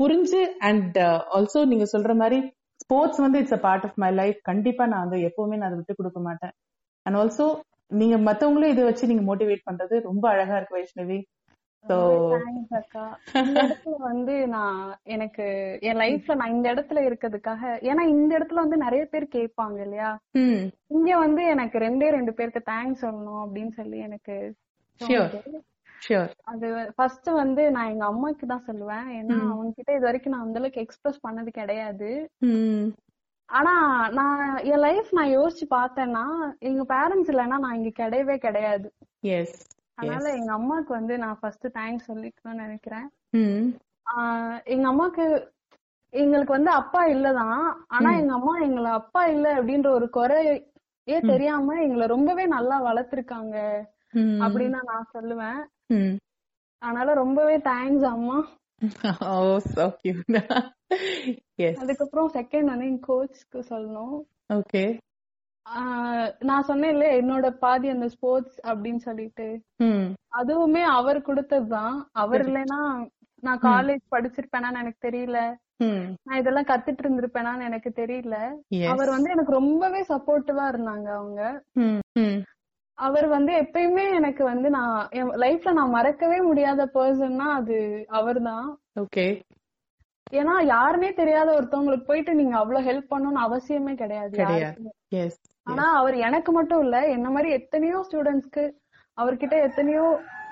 புரிஞ்சு 0.00 0.40
அண்ட் 0.68 0.96
ஆல்சோ 1.36 1.58
uh, 1.60 1.66
நீங்க 1.72 1.86
சொல்ற 1.92 2.12
மாதிரி 2.22 2.38
ஸ்போர்ட்ஸ் 2.80 3.20
வந்து 3.24 3.40
it's 3.42 3.56
a 3.58 3.60
part 3.66 3.84
of 3.88 3.98
my 4.04 4.10
life 4.12 4.38
கண்டிப்பா 4.42 4.84
நான் 4.86 5.04
வந்து 5.04 5.18
எப்பவுமே 5.28 5.56
நான் 5.58 5.68
அதை 5.68 5.78
விட்டு 5.80 5.94
கொடுக்க 5.94 6.20
மாட்டேன். 6.20 6.54
அண்ட் 7.06 7.16
ஆல்சோ 7.16 7.46
நீங்க 7.94 8.16
மத்தவங்களும் 8.26 8.72
இதை 8.72 8.82
வச்சு 8.84 9.06
நீங்க 9.06 9.24
மோட்டிவேட் 9.28 9.68
பண்றது 9.70 9.94
ரொம்ப 10.02 10.24
அழகா 10.28 10.56
இருக்கு 10.56 10.78
வைஷ்ணவி. 10.78 11.18
வந்து 14.04 14.34
நான் 14.46 14.76
எனக்கு 15.14 15.46
என் 15.80 15.98
லைஃப்ல 16.02 16.34
நான் 16.34 16.54
இந்த 16.54 16.66
இடத்துல 16.74 17.00
இருக்கிறதுக்காக 17.08 17.62
ஏன்னா 17.90 18.02
இந்த 18.14 18.30
இடத்துல 18.38 18.62
வந்து 18.62 18.76
நிறைய 18.76 19.04
பேர் 19.04 19.26
கேட்பாங்க 19.36 19.78
இல்லையா? 19.80 20.10
இங்க 20.96 21.10
வந்து 21.16 21.42
எனக்கு 21.46 21.78
ரெண்டே 21.78 22.08
ரெண்டு 22.10 22.34
பேருக்கு 22.34 22.62
தேங்க்ஸ் 22.72 23.04
சொல்லணும் 23.06 23.42
அப்படின்னு 23.44 23.72
சொல்லி 23.72 23.98
எனக்கு 24.08 24.36
அது 26.44 26.66
ஃபர்ஸ்ட் 26.96 27.28
வந்து 27.42 27.62
நான் 27.70 27.90
எங்க 27.92 28.04
அம்மாக்கு 28.04 28.46
தான் 28.46 28.66
சொல்லுவேன். 28.66 29.06
ஏன்னா. 29.18 29.36
அவங்க 29.52 29.70
கிட்ட 29.76 29.90
இது 29.96 30.08
வரைக்கும் 30.08 30.34
நான் 30.34 30.46
அந்த 30.46 30.58
அளவுக்கு 30.58 30.82
எக்ஸ்பிரஸ் 30.82 31.24
பண்ணது 31.26 31.50
கிடையாது. 31.60 32.10
ஆனா 33.54 33.72
நான் 34.08 34.56
என் 34.64 34.78
லைஃப் 34.78 35.08
நான் 35.12 35.38
யோசிச்சு 35.38 35.64
பார்த்தேன்னா 35.70 36.24
எங்க 36.58 36.94
பேரண்ட்ஸ் 36.94 37.30
இல்லைன்னா 37.30 37.58
நான் 37.58 37.74
இங்க 37.74 37.90
கிடையவே 38.04 38.36
கிடையாது. 38.36 38.88
அதனால 39.94 40.34
எங்க 40.34 40.52
அம்மாக்கு 40.52 40.88
வந்து 40.88 41.18
நான் 41.18 41.38
ஃபர்ஸ்ட் 41.40 41.66
தேங்க்ஸ் 41.66 42.08
சொல்லிக்கணும்னு 42.08 42.54
நினைக்கிறேன். 42.54 43.08
எங்க 44.64 44.88
அம்மாக்கு 44.88 45.24
எங்களுக்கு 46.10 46.52
வந்து 46.52 46.70
அப்பா 46.70 47.06
இல்லதான். 47.06 47.62
ஆனா. 47.86 48.10
எங்க 48.18 48.32
அம்மா 48.32 48.58
எங்களை 48.58 48.90
அப்பா 48.90 49.26
இல்ல 49.26 49.62
அப்படின்ற 49.62 49.86
ஒரு 49.86 50.10
குறையே 50.10 50.70
தெரியாம 51.20 51.82
எங்களை 51.82 52.06
ரொம்பவே 52.06 52.46
நல்லா 52.46 52.82
வளர்த்திருக்காங்க 52.84 53.56
அப்படின்னு 54.18 54.78
நான் 54.82 55.08
சொல்லுவேன். 55.14 55.60
அதனால 56.78 57.14
ரொம்பவே 57.14 57.56
தேங்க்ஸ் 57.58 58.02
அம்மா. 58.02 58.46
அதுக்கப்புறம் 61.80 62.30
செகண்ட் 62.32 62.64
வந்து 62.64 62.86
எங்க 62.86 63.06
கோச்சுக்கு 63.06 63.54
சொல்லணும். 63.54 64.20
ஓகே 64.52 64.98
நான் 66.38 66.66
சொன்னேன்ல 66.68 67.06
என்னோட 67.20 67.50
பாதி 67.50 67.88
அந்த 67.88 68.08
ஸ்போர்ட்ஸ் 68.08 68.60
அப்படின்னு 68.66 68.96
சொல்லிட்டு. 68.96 69.62
ம் 69.76 70.12
அதுவுமே 70.36 70.82
அவர் 70.82 71.20
கொடுத்ததுதான் 71.20 72.02
அவர் 72.12 72.42
இல்லைன்னா 72.42 73.08
நான் 73.40 73.60
காலேஜ் 73.60 74.00
படிச்சிருப்பேனான்னு 74.10 74.78
எனக்கு 74.78 75.10
தெரியல. 75.10 75.56
ம் 75.76 76.14
நான் 76.22 76.38
இதெல்லாம் 76.38 76.64
கத்துட்டு 76.64 77.02
இருந்திருப்பேனான்னு 77.02 77.64
எனக்கு 77.64 77.92
தெரியல. 77.94 78.54
அவர் 78.86 79.08
வந்து 79.08 79.30
எனக்கு 79.30 79.52
ரொம்பவே 79.52 80.02
சப்போர்ட்டிவா 80.02 80.66
இருந்தாங்க 80.70 81.14
அவங்க. 81.14 81.62
அவர் 82.98 83.26
வந்து 83.26 83.52
எப்பயுமே 83.54 84.04
எனக்கு 84.14 84.42
வந்து 84.44 84.68
நான் 84.70 84.96
என் 85.10 85.32
லைஃப்ல 85.42 85.72
நான் 85.72 85.90
மறக்கவே 85.90 86.38
முடியாத 86.40 86.82
பர்சன்னா 86.94 87.48
அது 87.54 87.78
அவர்தான். 88.10 88.66
ஓகே 89.00 89.26
ஏன்னா 90.32 90.54
யாருன்னே 90.66 91.10
தெரியாத 91.14 91.48
ஒருத்தவங்களுக்கு 91.56 92.06
போயிட்டு 92.06 92.32
நீங்க 92.34 92.54
அவ்வளவு 92.56 92.86
ஹெல்ப் 92.86 93.10
பண்ணணும்னு 93.10 93.44
அவசியமே 93.46 93.94
கிடையாது 93.94 94.36
ஆனா 95.66 95.84
அவர் 95.94 96.16
எனக்கு 96.26 96.52
மட்டும் 96.52 96.82
இல்ல 96.82 96.96
என்ன 97.08 97.26
மாதிரி 97.30 97.50
எத்தனையோ 97.52 97.98
ஸ்டூடெண்ட்ஸ்க்கு 98.06 98.64
அவர்கிட்ட 99.18 99.56
எத்தனையோ 99.62 100.06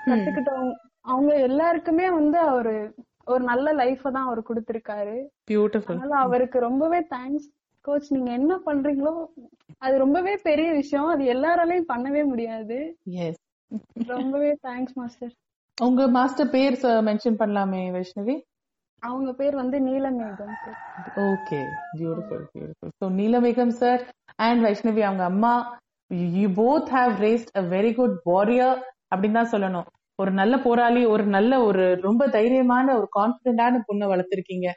கத்துக்கிட்டவங்க 0.05 0.73
அவங்க 1.05 1.31
எல்லாருக்குமே 1.47 2.07
வந்து 2.09 2.37
அவரு 2.47 2.75
ஒரு 3.27 3.43
நல்ல 3.43 3.67
லைஃப 3.73 4.03
தான் 4.11 4.25
அவர் 4.25 4.47
கொடுத்திருக்காரு. 4.49 5.17
பியூட்டிஃபுல் 5.51 5.95
அதனால 5.95 6.15
அவருக்கு 6.19 6.57
ரொம்பவே 6.59 6.99
தேங்க்ஸ் 7.11 7.47
கோச் 7.85 8.09
நீங்க 8.09 8.31
என்ன 8.31 8.53
பண்றீங்களோ 8.65 9.13
அது 9.83 9.95
ரொம்பவே 9.97 10.33
பெரிய 10.43 10.71
விஷயம். 10.71 11.07
அது 11.07 11.23
எல்லாராலையும் 11.25 11.89
பண்ணவே 11.93 12.21
முடியாது. 12.25 12.77
எஸ் 13.25 13.41
ரொம்பவே 14.07 14.51
தேங்க்ஸ் 14.67 14.95
மாஸ்டர் 14.95 15.33
உங்க 15.77 16.01
மாஸ்டர் 16.07 16.49
பேர் 16.49 16.75
மென்ஷன் 17.07 17.39
பண்ணலாமே 17.39 17.81
வைஷ்ணவி? 17.91 18.35
அவங்க 19.03 19.29
பேர் 19.33 19.55
வந்து 19.55 19.77
Neelamegam. 19.79 20.53
Okay 21.31 21.59
beautiful 21.93 22.45
beautiful 22.53 22.93
so 23.01 23.07
Neelamegam 23.11 23.73
sir 23.81 24.01
and 24.35 24.61
Vaishnavi 24.65 25.01
அவங்க 25.01 25.23
அம்மா. 25.23 25.53
You 26.37 26.47
both 26.55 26.89
have 26.89 27.13
raised 27.17 27.51
a 27.57 27.63
very 27.75 27.91
good 27.95 28.15
warrior 28.23 28.79
அப்படின்னு 29.11 29.31
தான் 29.31 29.53
சொல்லணும். 29.53 29.87
ஒரு 30.19 30.31
நல்ல 30.31 30.55
போராளி 30.57 31.01
ஒரு 31.05 31.23
நல்ல 31.27 31.53
ஒரு 31.63 31.83
ரொம்ப 32.01 32.27
தைரியமான 32.27 32.95
ஒரு 32.95 33.07
கான்பிடண்டான 33.17 33.81
பொண்ணை 33.87 34.07
வளர்த்துருக்கீங்க. 34.07 34.67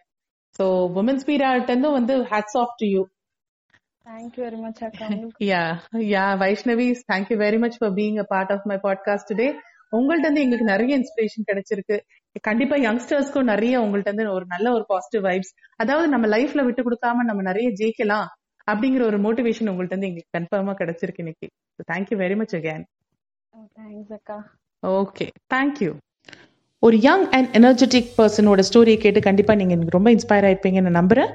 ஸோ 0.58 0.64
உமன்ஸ் 1.00 1.26
இருந்தும் 1.30 1.96
வந்து 1.98 2.14
hats 2.32 2.58
off 2.58 2.76
to 2.76 2.86
you 2.86 3.02
Thank 4.06 4.34
you 4.36 4.42
very 4.46 4.58
much 4.64 4.80
அக்கா 4.86 5.06
உங்களுக்கு 5.08 5.44
yeah 5.44 5.62
yeah 6.14 6.24
Vaishnavi 6.42 6.84
thank you 7.12 7.36
very 7.42 7.58
much 7.58 7.76
for 7.78 7.94
being 7.94 8.18
a 8.18 8.24
part 8.32 8.52
of 8.52 8.66
my 8.70 8.76
podcast 8.82 9.30
today 9.30 9.46
உங்கள்ட்ட 9.96 10.24
இருந்து 10.24 10.40
எங்களுக்கு 10.40 10.68
நிறைய 10.72 10.92
இன்ஸ்பிரேஷன் 10.98 11.44
கிடைச்சிருக்கு. 11.48 11.96
கண்டிப்பா 12.40 12.76
யங்ஸ்டர்ஸ்க்கும் 12.76 13.48
நிறைய 13.52 13.80
உங்கள்ட்ட 13.80 14.10
இருந்து 14.10 14.26
ஒரு 14.32 14.44
நல்ல 14.48 14.72
ஒரு 14.72 14.84
பாசிட்டிவ் 14.86 15.24
வைப்ஸ் 15.30 15.52
அதாவது 15.76 16.08
நம்ம 16.08 16.26
லைஃப்ல 16.36 16.64
விட்டு 16.64 16.82
கொடுக்காம 16.82 17.24
நம்ம 17.30 17.42
நிறைய 17.42 17.68
ஜெயிக்கலாம் 17.80 18.26
அப்படிங்கிற 18.72 19.02
ஒரு 19.10 19.18
மோட்டிவேஷன் 19.18 19.70
உங்கள்ட்ட 19.72 19.94
இருந்து 19.94 20.10
எங்களுக்கு 20.10 20.34
கன்ஃபார்மா 20.38 20.74
கிடைச்சிருக்கு 20.80 21.22
இன்னைக்கு. 21.24 21.48
Thank you 21.92 22.16
very 22.24 22.36
much 22.36 22.54
again 22.54 22.84
thanks 23.76 24.14
அக்கா. 24.18 24.38
ஓகே 24.82 25.28
தேங்க்யூ 25.54 25.92
ஒரு 26.82 26.96
யங் 27.00 27.28
அண்ட் 27.28 27.56
எனர்ஜெட்டிக் 27.56 28.10
பர்சனோட 28.18 28.62
ஸ்டோரியை 28.70 28.98
கேட்டு 28.98 29.20
கண்டிப்பாக 29.20 29.58
நீங்கள் 29.62 29.76
எனக்கு 29.76 29.96
ரொம்ப 29.98 30.10
இன்ஸ்பயர் 30.10 30.48
ஆயிருப்பீங்கன்னு 30.48 30.98
நம்புறேன். 31.00 31.32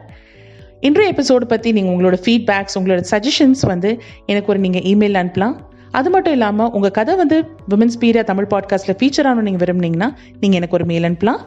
இன்றைய 0.87 1.07
எபிசோடு 1.13 1.45
பற்றி 1.51 1.69
நீங்கள் 1.75 1.93
உங்களோட 1.95 2.17
ஃபீட்பேக்ஸ் 2.25 2.75
உங்களோட 2.77 3.01
சஜஷன்ஸ் 3.09 3.59
வந்து 3.71 3.89
எனக்கு 4.31 4.49
ஒரு 4.51 4.59
நீங்கள் 4.63 4.85
இமெயில் 4.91 5.17
அனுப்பலாம். 5.21 5.53
அது 5.97 6.09
மட்டும் 6.13 6.33
இல்லாமல் 6.37 6.69
உங்கள் 6.77 6.93
கதை 6.95 7.13
வந்து 7.19 7.37
விமன்ஸ் 7.71 7.97
பீரியா 8.01 8.23
தமிழ் 8.29 8.47
பாட்காஸ்ட்டில் 8.53 8.97
ஃபீச்சர் 8.99 9.27
ஆகணும் 9.29 9.47
நீங்கள் 9.47 9.63
விரும்புனீங்கன்னா 9.63 10.07
நீங்கள் 10.41 10.59
எனக்கு 10.59 10.77
ஒரு 10.77 10.85
மெயில் 10.91 11.05
அனுப்பலாம். 11.09 11.41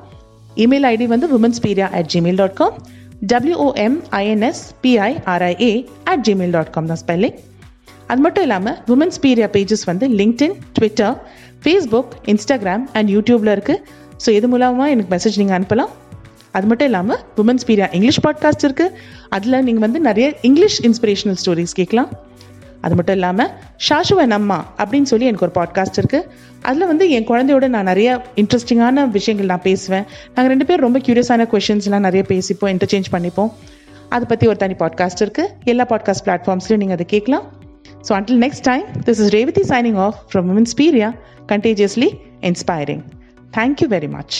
இமெயில் 0.65 0.87
ஐடி 0.93 1.07
வந்து 1.15 1.29
women's 1.35 1.61
Piria 1.65 1.89
at 1.99 2.11
Gmail 2.15 2.39
dot 2.43 2.57
com 2.61 2.77
W O M I N S 3.33 4.63
P I R I A 4.85 5.73
at 6.13 6.25
Gmail 6.29 6.55
dot 6.59 6.73
com 6.77 6.91
தான் 6.93 7.03
ஸ்பெல்லிங் 7.03 7.37
அது 8.07 8.21
மட்டும் 8.21 8.47
இல்லாமல் 8.49 8.79
விமன்ஸ் 8.93 9.21
பீரியா 9.27 9.51
பேஜஸ் 9.57 9.85
வந்து 9.91 10.09
LinkedIn 10.21 10.57
Twitter 10.79 11.15
Facebook 11.65 12.15
Instagram 12.35 12.87
and 12.93 13.11
யூடியூப்பில் 13.17 13.55
இருக்குது 13.57 13.83
so 14.25 14.31
இது 14.39 14.49
மூலமாக 14.55 14.91
எனக்கு 14.91 15.13
மெசேஜ் 15.17 15.39
நீங்கள் 15.43 15.59
அனுப்பலாம்? 15.59 15.93
அது 16.57 16.67
மட்டும் 16.71 16.89
இல்லாமல் 16.91 17.21
உமன்ஸ் 17.43 17.67
பீரியா 17.69 17.87
இங்கிலீஷ் 17.97 18.21
பாட்காஸ்ட் 18.27 18.65
இருக்குது 18.67 18.95
அதில் 19.37 19.63
நீங்கள் 19.67 19.85
வந்து 19.87 20.01
நிறைய 20.09 20.27
இங்கிலீஷ் 20.49 20.79
இன்ஸ்பிரேஷனல் 20.89 21.39
ஸ்டோரிஸ் 21.43 21.75
கேட்கலாம். 21.81 22.11
அது 22.85 22.95
மட்டும் 22.99 23.17
இல்லாமல் 23.19 23.51
ஷாஷுவன் 23.87 24.35
அம்மா 24.39 24.59
அப்படின்னு 24.81 25.09
சொல்லி 25.13 25.29
எனக்கு 25.31 25.47
ஒரு 25.47 25.55
பாட்காஸ்ட் 25.59 25.99
இருக்குது 26.01 26.27
அதில் 26.69 26.89
வந்து 26.91 27.05
என் 27.17 27.27
குழந்தையோட 27.31 27.67
நான் 27.75 27.89
நிறைய 27.91 28.11
இன்ட்ரெஸ்டிங்கான 28.43 29.07
விஷயங்கள் 29.17 29.51
நான் 29.53 29.65
பேசுவேன். 29.69 30.07
நாங்கள் 30.35 30.53
ரெண்டு 30.55 30.67
பேரும் 30.69 30.87
ரொம்ப 30.89 31.01
க்யூரியஸான 31.07 31.47
கொஷின்ஸ்லாம் 31.53 32.07
நிறைய 32.09 32.25
பேசிப்போம் 32.33 32.73
இன்டர்சேஞ்ச் 32.75 33.11
பண்ணிப்போம். 33.15 33.51
அதை 34.15 34.25
பற்றி 34.33 34.47
ஒரு 34.53 34.59
தனி 34.63 34.75
பாட்காஸ்ட் 34.83 35.23
இருக்குது 35.25 35.53
எல்லா 35.73 35.87
பாட்காஸ்ட் 35.93 36.25
பிளாட்ஃபார்ம்ஸ்லையும் 36.29 36.83
நீங்கள் 36.83 36.99
அதை 36.99 37.07
கேட்கலாம். 37.15 37.47
So 38.07 38.13
until 38.19 38.41
next 38.45 38.67
time 38.71 38.87
this 39.07 39.21
is 39.25 39.33
Revathi 39.39 39.65
signing 39.73 40.01
off 40.07 40.19
from 40.31 40.49
women's 40.53 40.77
Piria 40.83 41.11
contagiously 41.53 42.11
inspiring 42.51 43.05
thank you 43.59 43.89
very 43.97 44.11
much. 44.17 44.37